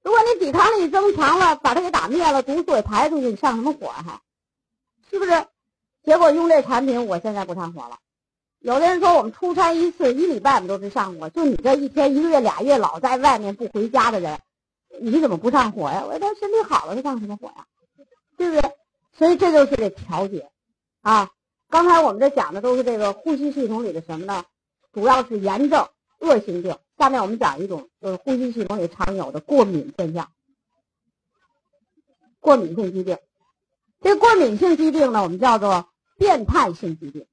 [0.03, 4.18] 如果你抵抗力增强了，把它给打灭了，毒素也排出去，你上什么火还？
[5.13, 5.47] 是不是？
[6.03, 7.99] 结果用这产品，我现在不上火了。
[8.59, 14.41] 有的人说我们出差一次一礼拜我们都是上火，就你这一天一个月俩月老在外面不回家的人，
[15.01, 16.05] 你怎么不上火呀？
[16.07, 17.67] 我他身体好了，他上什么火呀？
[18.37, 18.73] 对不对？
[19.19, 20.51] 所以这就是这调节
[21.03, 21.31] 啊。
[21.69, 24.45] 刚才我们这讲的都是这个呼吸系统里的什么呢？
[24.93, 25.89] 主要是炎症、
[26.21, 26.77] 恶性病。
[26.99, 30.31] 下面我们讲一种就是呼吸系统里常有的过敏现象，
[32.41, 33.19] 过敏性疾病。
[34.03, 35.89] 这过敏性疾病呢，我们叫做
[36.19, 37.27] 变态性疾病。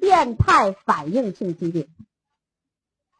[0.00, 1.86] 变态反应性疾病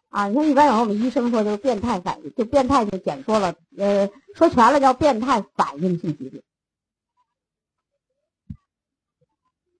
[0.09, 6.43] 啊，你看一般有时候我们医生说就是变态反应，就变态就简说了，呃，说全了叫变态反应性疾病。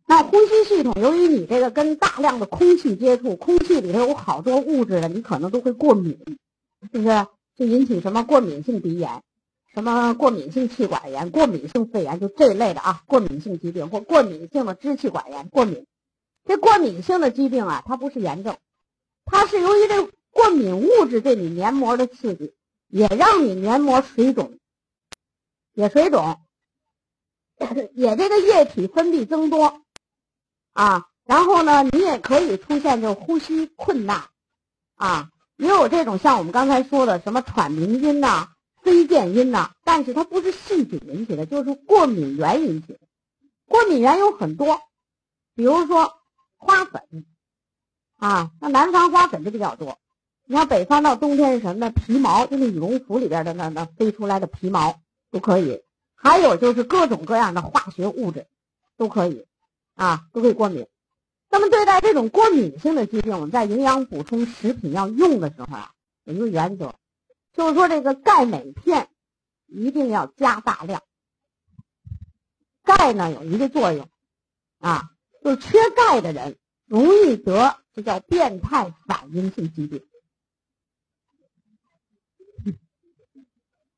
[0.07, 6.19] 那呼吸系统，由于你这个跟大量的空气接触，空气里头有好多物质的，你可能都会过敏，
[6.93, 7.27] 是不是？
[7.57, 9.23] 就引起什么过敏性鼻炎，
[9.73, 15.87] 什么过敏性气管炎、过敏性肺炎，就这一类的啊，过敏性疾病或过敏性的支气管炎，过敏。
[16.45, 18.57] 这过敏性的疾病啊，它不是炎症，
[19.25, 22.55] 它是由于这过敏物质对你黏膜的刺激，
[22.89, 24.59] 也让你黏膜水肿，
[25.75, 26.41] 也水肿，
[27.95, 29.83] 也这个液体分泌增多，
[30.73, 34.25] 啊，然后呢，你也可以出现就呼吸困难，
[34.97, 38.49] 啊，也有这种像我们刚才说的什么喘鸣音呐、
[38.91, 42.99] 飞溅音呐，但是它不是细菌引起的，就是过敏源引起的。
[43.67, 44.81] 过敏源有很多，
[45.55, 46.17] 比如说。
[46.63, 47.25] 花粉，
[48.19, 49.99] 啊，那南方花粉就比较多。
[50.45, 51.91] 你像北方到冬天是什么呢？
[51.91, 55.83] 皮毛，就那羽绒服里边的那那飞出来的皮毛都可以。
[56.15, 58.47] 还有就是各种各样的化学物质
[58.99, 59.47] 都可以，
[59.95, 60.87] 啊，都可以过敏。
[61.49, 65.93] 那么对待这种过敏性的疾病，我们在营养补充食品要用的时候啊，
[66.25, 66.95] 有一个原则，
[67.53, 69.09] 就是说这个钙镁片
[69.67, 71.03] 一定要加大量。
[72.83, 74.09] 钙呢有一个作用，
[74.79, 75.11] 啊。
[75.43, 80.05] 就缺钙的人容易得，这叫变态反应性疾病。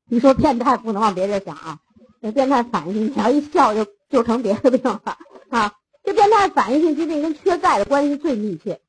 [0.05, 1.81] 你说变态不能往别人想啊，
[2.21, 5.17] 这变态反应性，你要一笑就就成别的病了
[5.49, 5.75] 啊。
[6.01, 8.79] 这变态反应性疾病跟缺钙的关系最密切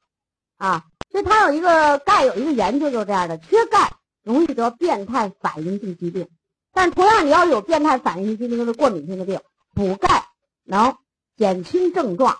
[0.56, 3.93] 啊，所以它有一个钙有一个研究就是这样的，缺钙
[4.24, 6.28] 容易得变态反应性疾病。
[6.72, 9.40] 但同样，你要有变态反应性疾病，就是过敏性的病，
[9.72, 10.26] 补钙
[10.64, 10.96] 能
[11.36, 12.38] 减轻症状。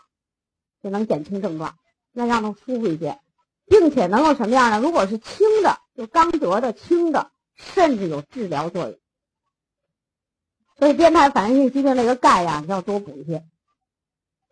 [0.82, 1.78] 就能减轻症状，
[2.12, 3.18] 那让他舒服一些，
[3.64, 4.80] 并且能够什么样呢？
[4.82, 8.98] 如果是轻的，就刚得的轻的，甚至有治疗作用。
[10.78, 13.46] 所以变态反应性疾病那个钙呀，要多补一些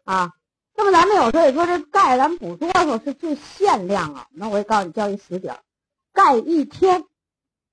[0.04, 0.32] 啊。
[0.74, 4.26] 那么咱们有时候也说这钙咱补多少是最限量啊？
[4.32, 5.60] 那我也告诉你，教一死点儿，
[6.14, 7.04] 钙一天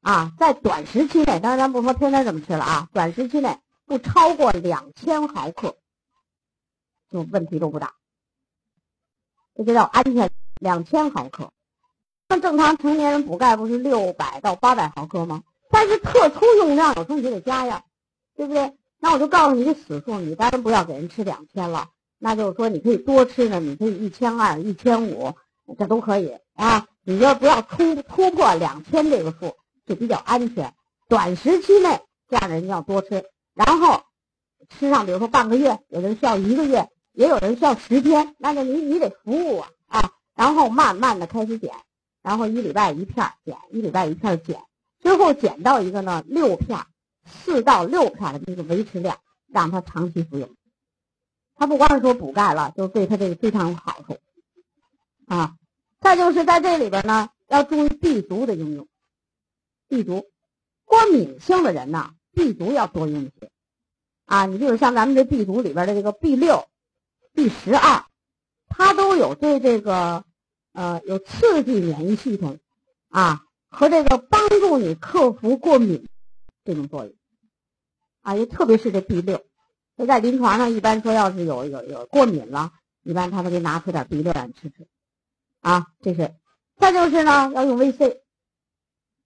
[0.01, 5.75] 啊，在短时期内，当然咱不说天天这么吃了啊，短时期内不超过两千毫克，
[7.09, 7.93] 就问题都不大。
[9.55, 10.29] 这就叫安全，
[10.59, 11.51] 两千毫克。
[12.27, 15.43] 那正常成年人补钙不是六百到八百毫克吗？
[15.69, 17.83] 但是特殊用量有时候你得加呀，
[18.35, 18.73] 对不对？
[18.99, 21.89] 那我就告诉你个死数，你当然不要给人吃两千了。
[22.17, 25.35] 那就是说你可以多吃呢，你可以一千二、一千五，
[25.77, 26.87] 这都可以啊。
[27.03, 29.55] 你要不要突突破两千这个数，
[29.89, 30.73] 就比较安全。
[31.09, 34.03] 短时期内这样的人要多吃，然后
[34.69, 36.89] 吃上比如说半个月，有人需要一个月。
[37.11, 41.73] 也有人需要十天，那就你你得服务啊啊，然后慢慢的开始减，
[42.21, 44.61] 然后一礼拜一片减，一礼拜一片减，
[45.01, 46.79] 最后减到一个呢六片，
[47.25, 49.17] 四到六片的这个维持量，
[49.49, 50.49] 让他长期服用。
[51.57, 54.17] 他不光是说补钙了，就对他这个非常有好处
[55.27, 55.55] 啊。
[55.99, 58.87] 再就是在这里边呢，要注意 B 族的应用。
[59.89, 60.27] B 族
[60.85, 63.51] 过敏性的人呢，B 族要多用一些
[64.25, 64.45] 啊。
[64.45, 66.67] 你比如像咱们这 B 族里边的这个 B 六、
[67.33, 68.05] B 十二，
[68.67, 70.23] 它都有对这个
[70.73, 72.59] 呃有刺激免疫系统
[73.09, 76.07] 啊和这个帮助你克服过敏
[76.63, 77.13] 这种作用
[78.21, 78.35] 啊。
[78.35, 79.43] 也特别是这 B 六，
[79.95, 82.71] 所以在临床上一般说要是有有有过敏了，
[83.01, 84.87] 一般他都给拿出点 B 六来吃吃
[85.61, 85.87] 啊。
[86.01, 86.35] 这是。
[86.77, 88.21] 再就是呢，要用 V C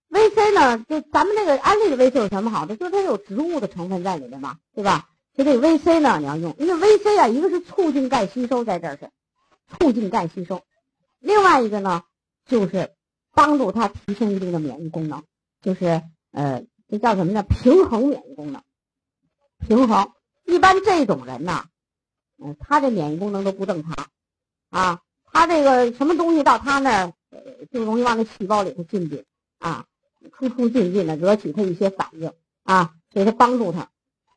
[0.08, 2.76] V C 呢，就咱们这个安利的 VC 有什么好的？
[2.76, 5.08] 就是它有植物的成分在里面嘛，对吧？
[5.34, 9.10] 就这个 VC 呢，你要用，因为 VC 啊，一个是促进钙吸收，在这儿是
[9.66, 10.62] 促进钙吸收，
[11.18, 12.04] 另外一个呢，
[12.46, 12.94] 就是
[13.32, 15.22] 帮助它提升一定的免疫功能，
[15.60, 17.42] 就是呃，这叫什么呢？
[17.42, 18.62] 平衡免疫功能，
[19.66, 20.12] 平衡。
[20.44, 21.64] 一般这种人呢，
[22.38, 24.08] 嗯，他这免疫功能都不正常
[24.70, 27.12] 啊，他这个什么东西到他那儿。
[27.72, 29.24] 就容易往那细胞里头进去
[29.58, 29.86] 啊，
[30.32, 33.90] 出出进进的，惹起他一些反应啊，给他帮助他。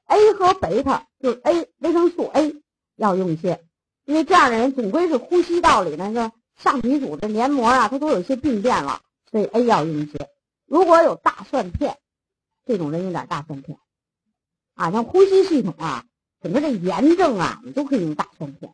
[0.05, 2.55] A 和贝塔就是 A 维生素 A
[2.95, 3.65] 要用一些，
[4.05, 10.29] 因为这样的人总归是呼吸道里那个上皮组织黏膜啊，它都有些病变了，所以 A 要用一些。
[10.65, 11.97] 如果有大蒜片，
[12.65, 13.77] 这种人用点大蒜片
[14.75, 16.05] 啊，像呼吸系统啊，
[16.41, 18.73] 整个这炎症啊，你都可以用大蒜片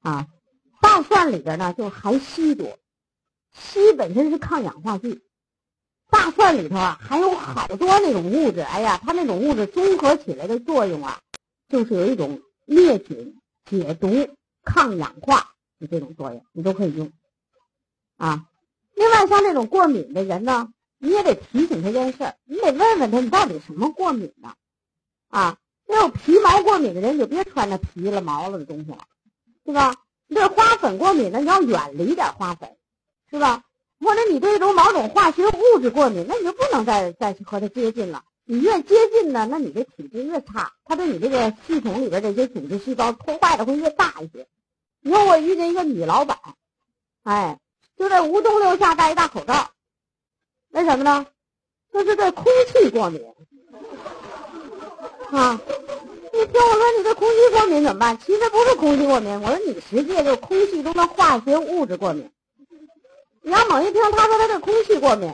[0.00, 0.26] 啊。
[0.82, 2.78] 大蒜里边呢就含硒多。
[3.56, 5.22] 硒本身是抗氧化剂，
[6.10, 8.60] 大蒜里头啊含有好多那种物质。
[8.60, 11.20] 哎呀，它那种物质综合起来的作用啊，
[11.68, 14.08] 就是有一种灭菌、解毒、
[14.62, 17.12] 抗氧化的这种作用，你都可以用
[18.16, 18.46] 啊。
[18.94, 24.54] 另外，像这种过敏的人呢，你也得提醒他件事，你得问问他你到底什么过敏呢？
[25.28, 29.04] 啊，那有皮毛过敏的人就别穿那皮了毛了的东西了，
[29.64, 29.96] 对吧？
[30.26, 32.70] 你对花粉过敏的，你要远离点花粉。
[33.30, 33.64] 是吧？
[34.00, 38.22] 或者你对一种某种化学物质过敏，那你就不能再再去和它接近了。
[38.44, 44.46] 你越接近呢，那你的体质越差，它对你这个系统里边这些组织细胞破坏的会越大一些。
[45.00, 46.38] 你说我遇见一个女老板，
[47.22, 47.58] 哎，
[47.96, 49.70] 就在无冬六夏戴一大口罩，
[50.70, 51.26] 为什么呢？
[51.92, 53.22] 就是对空气过敏
[55.30, 55.60] 啊！
[56.32, 58.18] 你听我说，你这空气过敏怎么办？
[58.18, 62.28] 其实不是空气过敏，我说你实际就空气中的化学物质过敏。
[63.46, 65.28] 你要猛一听，他说他这空气过敏，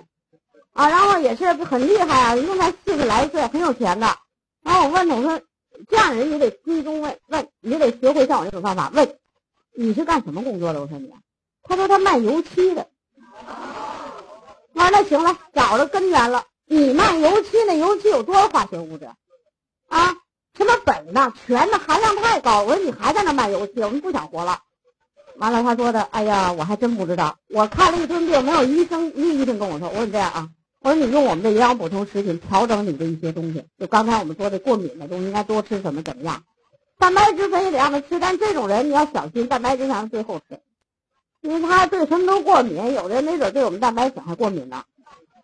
[0.73, 4.19] 啊，然后也是很厉害啊，一共才四十来岁，很有钱的。
[4.65, 5.41] 然后我问他，我说
[5.89, 9.17] 这样人你得追踪问问，你得学会像我这种方法问，
[9.77, 10.81] 你是干什么工作的？
[10.81, 11.15] 我说你，
[11.63, 12.89] 他说他卖油漆的。
[14.73, 16.45] 我说那行了，找着根源了。
[16.65, 19.09] 你卖油漆，那油漆有多少化学物质？
[19.89, 20.17] 啊，
[20.57, 22.63] 什么苯的、醛的含量太高。
[22.63, 24.61] 我说你还在那卖油漆，我们不想活了。
[25.41, 27.39] 完了，他说的，哎呀，我还真不知道。
[27.49, 33.65] 我看了一顿病，没有医生，一个医生跟我说，我说你这样啊，我说你用我们的营养补充食品调整你的一些东西。
[33.79, 36.43] 就刚才我们说的过敏的东西，应该多吃什么怎么样？
[36.99, 40.61] 蛋白质粉也得让他吃，但这种人你要小心，蛋白质让他最后吃，
[41.41, 44.85] 因为他对什么都过敏，有的人没准对我们蛋白粉还过敏呢。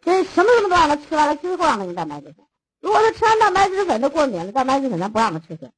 [0.05, 2.45] 所以什么什么都让他吃完了，最后让他用蛋白质粉。
[2.83, 5.71] 如果他吃完蛋白质粉他过敏了，蛋白质粉咱不让他吃去，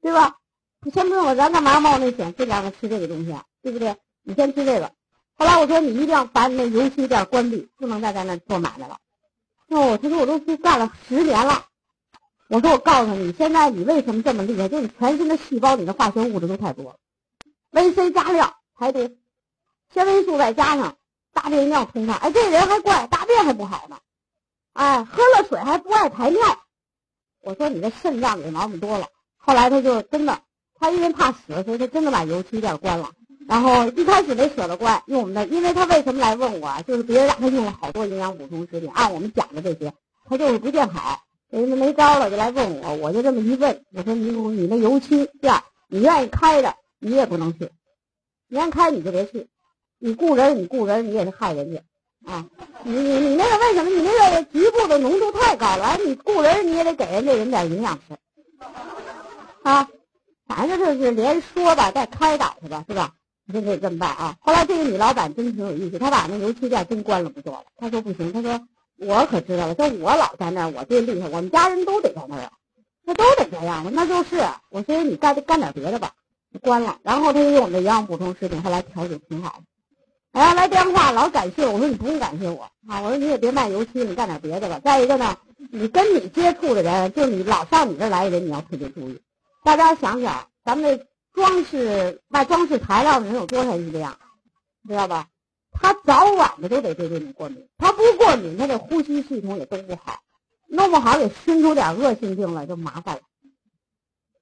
[0.00, 0.36] 对吧？
[0.84, 3.44] 你先不用了，咱干嘛冒那险非让他吃这个东西啊？
[3.62, 3.96] 对不对？
[4.22, 4.92] 你先吃这个。
[5.34, 8.98] 后来我说你一定要把你那油漆店关闭，不能再在那做买卖了。
[9.68, 11.66] 哦，他说我都干了十年了。
[12.48, 14.68] 我说我告诉你，现在你为什么这么厉害？
[14.68, 16.96] 就是你全身的细胞里的化学物质都太多了
[17.70, 19.16] 维 C 加量还得，
[19.94, 20.96] 纤维素再加上
[21.32, 22.16] 大便尿通畅。
[22.16, 23.98] 哎，这人还怪大便还不好呢。
[24.72, 26.40] 哎，喝了水还不爱排尿。
[27.40, 29.06] 我说你这肾脏里毛病多了。
[29.36, 30.40] 后来他就真的。
[30.82, 33.08] 他因为怕死，所以他真的把油漆店关了。
[33.46, 36.82] 然后一开始没舍得关，用我们的，因为他为什么来问我？
[36.88, 39.92] 就是别人让他用了好多营养补充食品，按我们讲的这些，
[40.28, 41.20] 他就是不见好，
[41.50, 42.94] 人家没招了，就来问我。
[42.96, 45.54] 我就这么一问，我说你你那油漆店，
[45.86, 47.66] 你愿意开着，你也不能去；
[48.48, 49.46] 你愿开你就别去。
[50.00, 51.80] 你雇人，你雇人，你也是害人家
[52.26, 52.44] 啊！
[52.82, 53.88] 你你你那个为什么？
[53.88, 58.16] 你那个局部的浓度太高了，你雇人你也得给人家人点营养吃
[59.62, 59.88] 啊。
[60.56, 63.12] 反正就是连说吧，带开导他吧，是吧？
[63.44, 64.36] 你就可以这么办啊。
[64.40, 67.64] 后来这个女老板真挺有意思，她把那油漆店真关了，不做了。
[67.76, 68.60] 她说不行，她说
[68.98, 72.52] 我可知道了，说我老在那儿，我最厉害，我们家人都得在那儿啊，
[73.04, 73.84] 那都得这样。
[73.92, 74.40] 那就是
[74.70, 76.12] 我说你干干点别的吧，
[76.62, 76.98] 关了。
[77.02, 80.40] 然后她就用我们的营养补充食品，后来调节挺好的。
[80.40, 84.80] 哎，来电话老感谢我，我说你不用感谢我啊，我说你也别卖油漆，你干点别的吧。
[84.84, 85.36] 再一个呢，
[85.70, 89.20] 你跟你接触的人，就你老上你这儿来的人，你要特别注意。
[89.62, 94.18] 大家想想，咱们那装饰卖装饰材料的人有多少人这样，
[94.86, 95.28] 知道吧？
[95.70, 97.66] 他早晚的都得对这种过敏。
[97.78, 100.20] 他不过敏，他这呼吸系统也都不好，
[100.68, 103.22] 弄不好给熏出点恶性病来就麻烦了，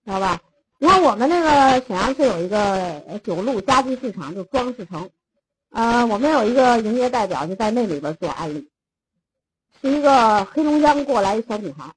[0.04, 0.40] 知道吧？
[0.78, 5.10] 你看我们那个沈阳市有一个九路家居市场，就装饰城，
[5.70, 8.70] 呃，我们有一个营业代表就在那里边做案例，
[9.80, 11.92] 是一个黑龙江过来一小女孩。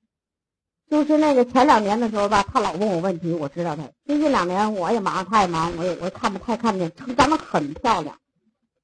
[0.94, 3.82] 就是那个前两年的时候吧，他老问我问题，我知道他。
[4.06, 6.92] 最近两年我也忙，他也忙，我也我看不太看不见。
[7.18, 8.16] 长得很漂亮，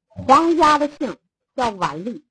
[0.07, 1.15] 皇家的姓
[1.55, 2.23] 叫婉丽，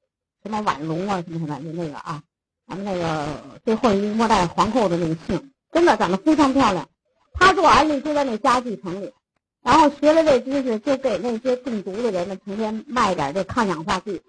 [0.43, 2.21] 什么婉容啊，什么什么就那个啊，
[2.67, 3.25] 咱们那个
[3.65, 6.89] 最后一个末代皇后的那个姓，真的长得非常漂亮。
[7.35, 9.13] 他做安利就在那家具城里，
[9.63, 14.21] 然后学了这知识，就给那些中毒的人呢，成天卖点这抗氧化剂。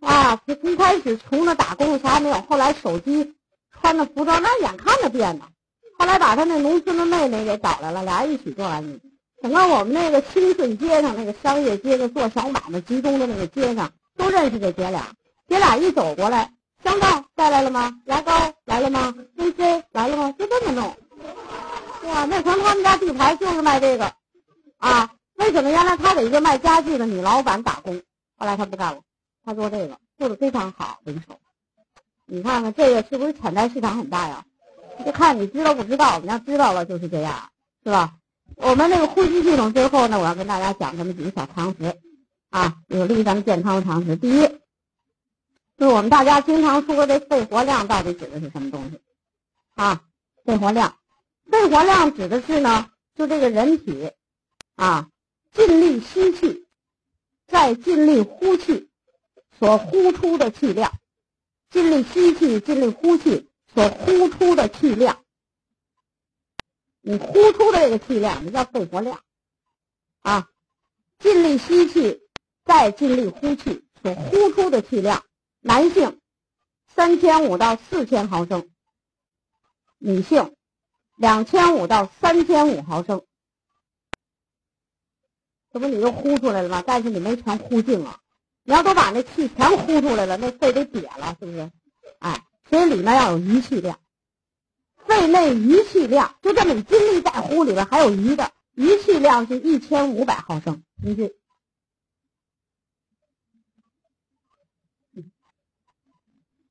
[0.00, 3.34] 啊，从开始穷的打工啥也没有，后来手机。
[3.80, 5.46] 穿的服装那眼看着变呢，
[5.98, 9.00] 后来把他那农村的妹妹给找来了，俩人一起做安利。
[9.42, 15.06] 整个我们那个清顺街上那个商业街的做小买卖集中的那个街上，都认识这姐俩。
[15.48, 16.52] 姐俩一走过来，
[16.84, 17.98] 香皂带来了吗？
[18.04, 18.32] 牙膏
[18.66, 20.34] 来了吗？VC 来了吗？
[20.38, 20.96] 就这么弄。
[22.04, 24.12] 哇，那成他们家地盘就是卖这个
[24.78, 25.10] 啊？
[25.36, 28.02] 为什么原来他给一个卖家具的女老板打工，
[28.36, 29.00] 后来他不干了，
[29.42, 31.40] 他做这个做的非常好，零手。
[32.30, 34.44] 你看看这个是不是潜在市场很大呀？
[35.04, 36.20] 就看你知道不知道。
[36.20, 37.50] 你要知道了就是这样，
[37.82, 38.14] 是吧？
[38.56, 41.96] 我们那个呼吸系统最后呢，我要跟大家讲这么几个小常识
[42.50, 44.14] 啊，有利于咱们健康的常识。
[44.14, 44.42] 第一，
[45.76, 49.00] 就是我们大家经常说的肺活量到底指的是什么东西
[49.74, 50.02] 啊？
[50.44, 50.94] 肺活量，
[51.50, 54.12] 肺活量指的是呢，就这个人体
[54.76, 55.08] 啊，
[55.52, 56.66] 尽力吸气，
[57.48, 58.88] 再尽力呼气
[59.58, 60.92] 所呼出的气量。
[61.70, 65.24] 尽力吸气，尽力呼气，所呼出的气量，
[67.00, 69.22] 你呼出的这个气量，你叫肺活量，
[70.20, 70.48] 啊，
[71.20, 72.20] 尽力吸气，
[72.64, 75.24] 再尽力呼气，所呼出的气量，
[75.60, 76.20] 男性
[76.88, 78.68] 三千五到四千毫升，
[79.98, 80.56] 女性
[81.16, 83.24] 两千五到三千五毫升，
[85.72, 86.82] 这不你又呼出来了吗？
[86.84, 88.20] 但是你没全呼尽啊。
[88.62, 91.70] 你要都把那气全呼出来了，那肺得瘪了，是不是？
[92.18, 93.98] 哎，所以里面要有余气量，
[95.06, 100.82] 肺内余气量就这么你尽力在呼，里边还有余的，余气量是一千五百毫升。
[101.02, 101.34] 你去，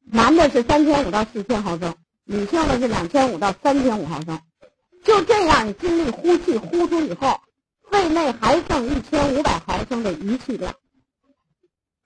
[0.04, 4.40] 男的是三千五到四千毫升，女性的是两千五到三千五毫升。
[5.04, 7.42] 就这样，你尽力呼气呼出以后，
[7.90, 10.76] 肺内还剩一千五百毫升的余气量。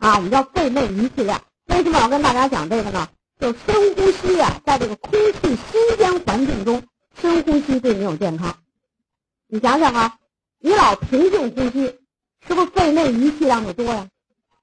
[0.04, 1.42] 啊，我们叫肺内余气量。
[1.68, 3.08] 为什么要跟大家讲这个呢？
[3.40, 5.40] 就深呼吸啊，在这个空气
[5.72, 6.84] 新鲜环境中，
[7.22, 8.54] 深呼吸对你有健康。
[9.48, 10.18] 你想想啊，
[10.60, 11.98] 你老平静呼吸，
[12.46, 14.06] 是不是肺内余气量就多呀？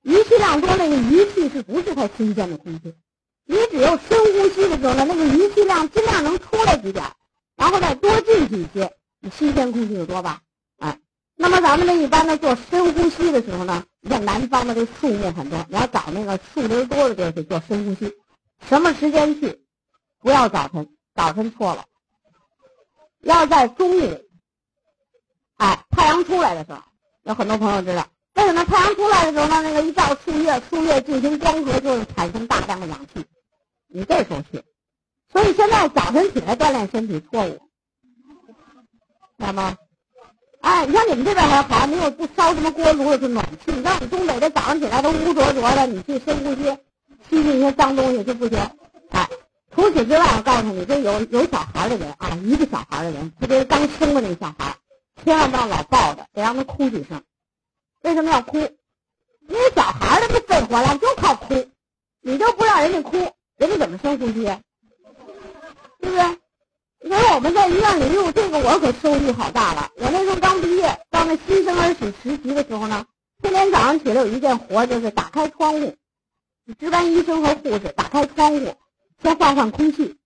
[0.03, 2.93] 余气量多，那个余气是不是太新鲜的空气？
[3.47, 7.03] 你只有深呼吸的时候呢，那个余气量尽量能出来几点，
[7.57, 10.43] 然后再多进去一些，你新鲜空气就多吧？
[10.80, 10.99] 哎，
[11.34, 13.82] 那么咱们这一般呢，做深呼吸的时候呢？
[14.03, 18.13] 你看南方的这树木很多，你要找那个树林多的地儿去做深呼吸。
[18.69, 19.65] 什么时间去？
[20.21, 21.85] 不要早晨，早晨错了。
[23.21, 24.21] 要在中午，
[25.57, 26.81] 哎，太阳出来的时候，
[27.25, 29.63] 有很多朋友知道为什么太阳出来的时候呢？
[29.63, 33.25] 那个一照树叶，树叶进行光合，就会产生大量的氧气。
[33.89, 34.63] 你这时候去，
[35.31, 37.61] 所以现在早晨起来锻炼身体错误，
[39.39, 39.77] 知道吗？
[40.61, 43.72] 哎，你像你们这边还好，没有不烧什么锅炉是暖气。
[43.72, 46.64] 你像我们东北的早上起来都乌浊浊的，你去深呼吸，
[47.28, 48.58] 吸进一些脏东西就不行。
[49.11, 49.28] 哎，
[49.74, 54.76] 除此之外，我告诉你，这有有小孩的人啊，一个小孩的人，特别是刚生的那个小孩，
[55.24, 57.22] 千万不要老抱着，得让他哭几声。
[58.03, 58.58] 为什么要哭？
[58.58, 61.66] 因为小孩他不肺活量就靠哭，
[62.20, 63.16] 你就不让人家哭，
[63.57, 64.45] 人家怎么深呼吸？
[66.00, 66.38] 对不对？
[67.03, 69.91] 因为我们在医院里用这个，我可收益好大了。
[69.97, 73.07] 我那时候刚毕业，到那新生儿室实习的时候呢，
[73.43, 75.97] 天天早上起来有一件活，就是打开窗户，
[76.79, 78.75] 值班医生和护士打开窗户，
[79.22, 80.17] 先换换空气。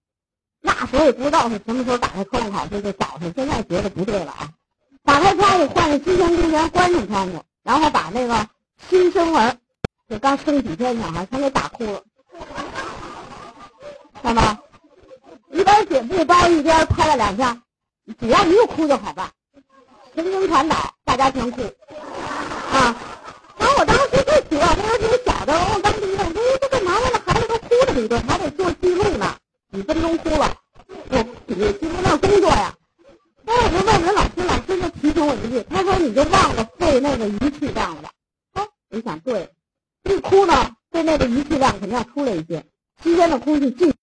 [0.60, 3.32] 那时候也不知道是什么时候打开窗户好，就是早上。
[3.36, 4.50] 现在觉得不对了啊！
[5.04, 8.48] 打开窗户换个新鲜空气，关上窗户，然后把那个
[8.88, 9.56] 新生儿，
[10.08, 12.02] 就刚生几天小孩，全给打哭了，
[14.22, 14.58] 看吗？
[15.54, 17.62] 一边解布包一边拍了两下，
[18.18, 19.30] 只要一个哭就好办，
[20.16, 21.62] 神经传导，大家全哭
[22.72, 22.96] 啊！
[23.56, 27.06] 然后我当时就奇怪，那时候挺小的，我刚毕业，我说这干嘛呢？
[27.12, 29.36] 那孩子都哭了一顿，还得做记录呢，
[29.72, 30.56] 几分钟哭了，
[31.10, 32.74] 我你记录那工作呀。
[33.46, 38.10] 后来我就问人老师，老师就提醒我一句，他说你就忘了肺那个仪器量了。
[38.54, 39.48] 哦，我想对
[40.02, 42.64] 一哭呢对内的仪器量肯定要出来一些，
[43.04, 43.94] 新鲜的空气进，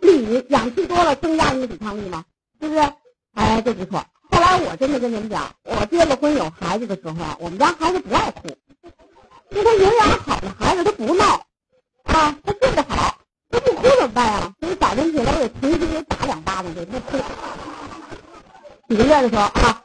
[0.00, 2.24] 利于氧气多了增加你的抵抗力吗，
[2.60, 2.80] 是不是？
[3.34, 4.04] 哎，这不错。
[4.30, 8.48] 后来我真的跟你们讲，我结了婚有孩子的时候啊，我们家孩子不爱哭，
[9.50, 11.24] 因为他营养好的孩子他不闹
[12.04, 13.18] 啊，他睡得好，
[13.50, 14.52] 他不哭怎么办呀？
[14.60, 17.18] 所以早晨起来我得重新给打两巴掌，给他哭。
[18.88, 19.82] 几个月的时候啊。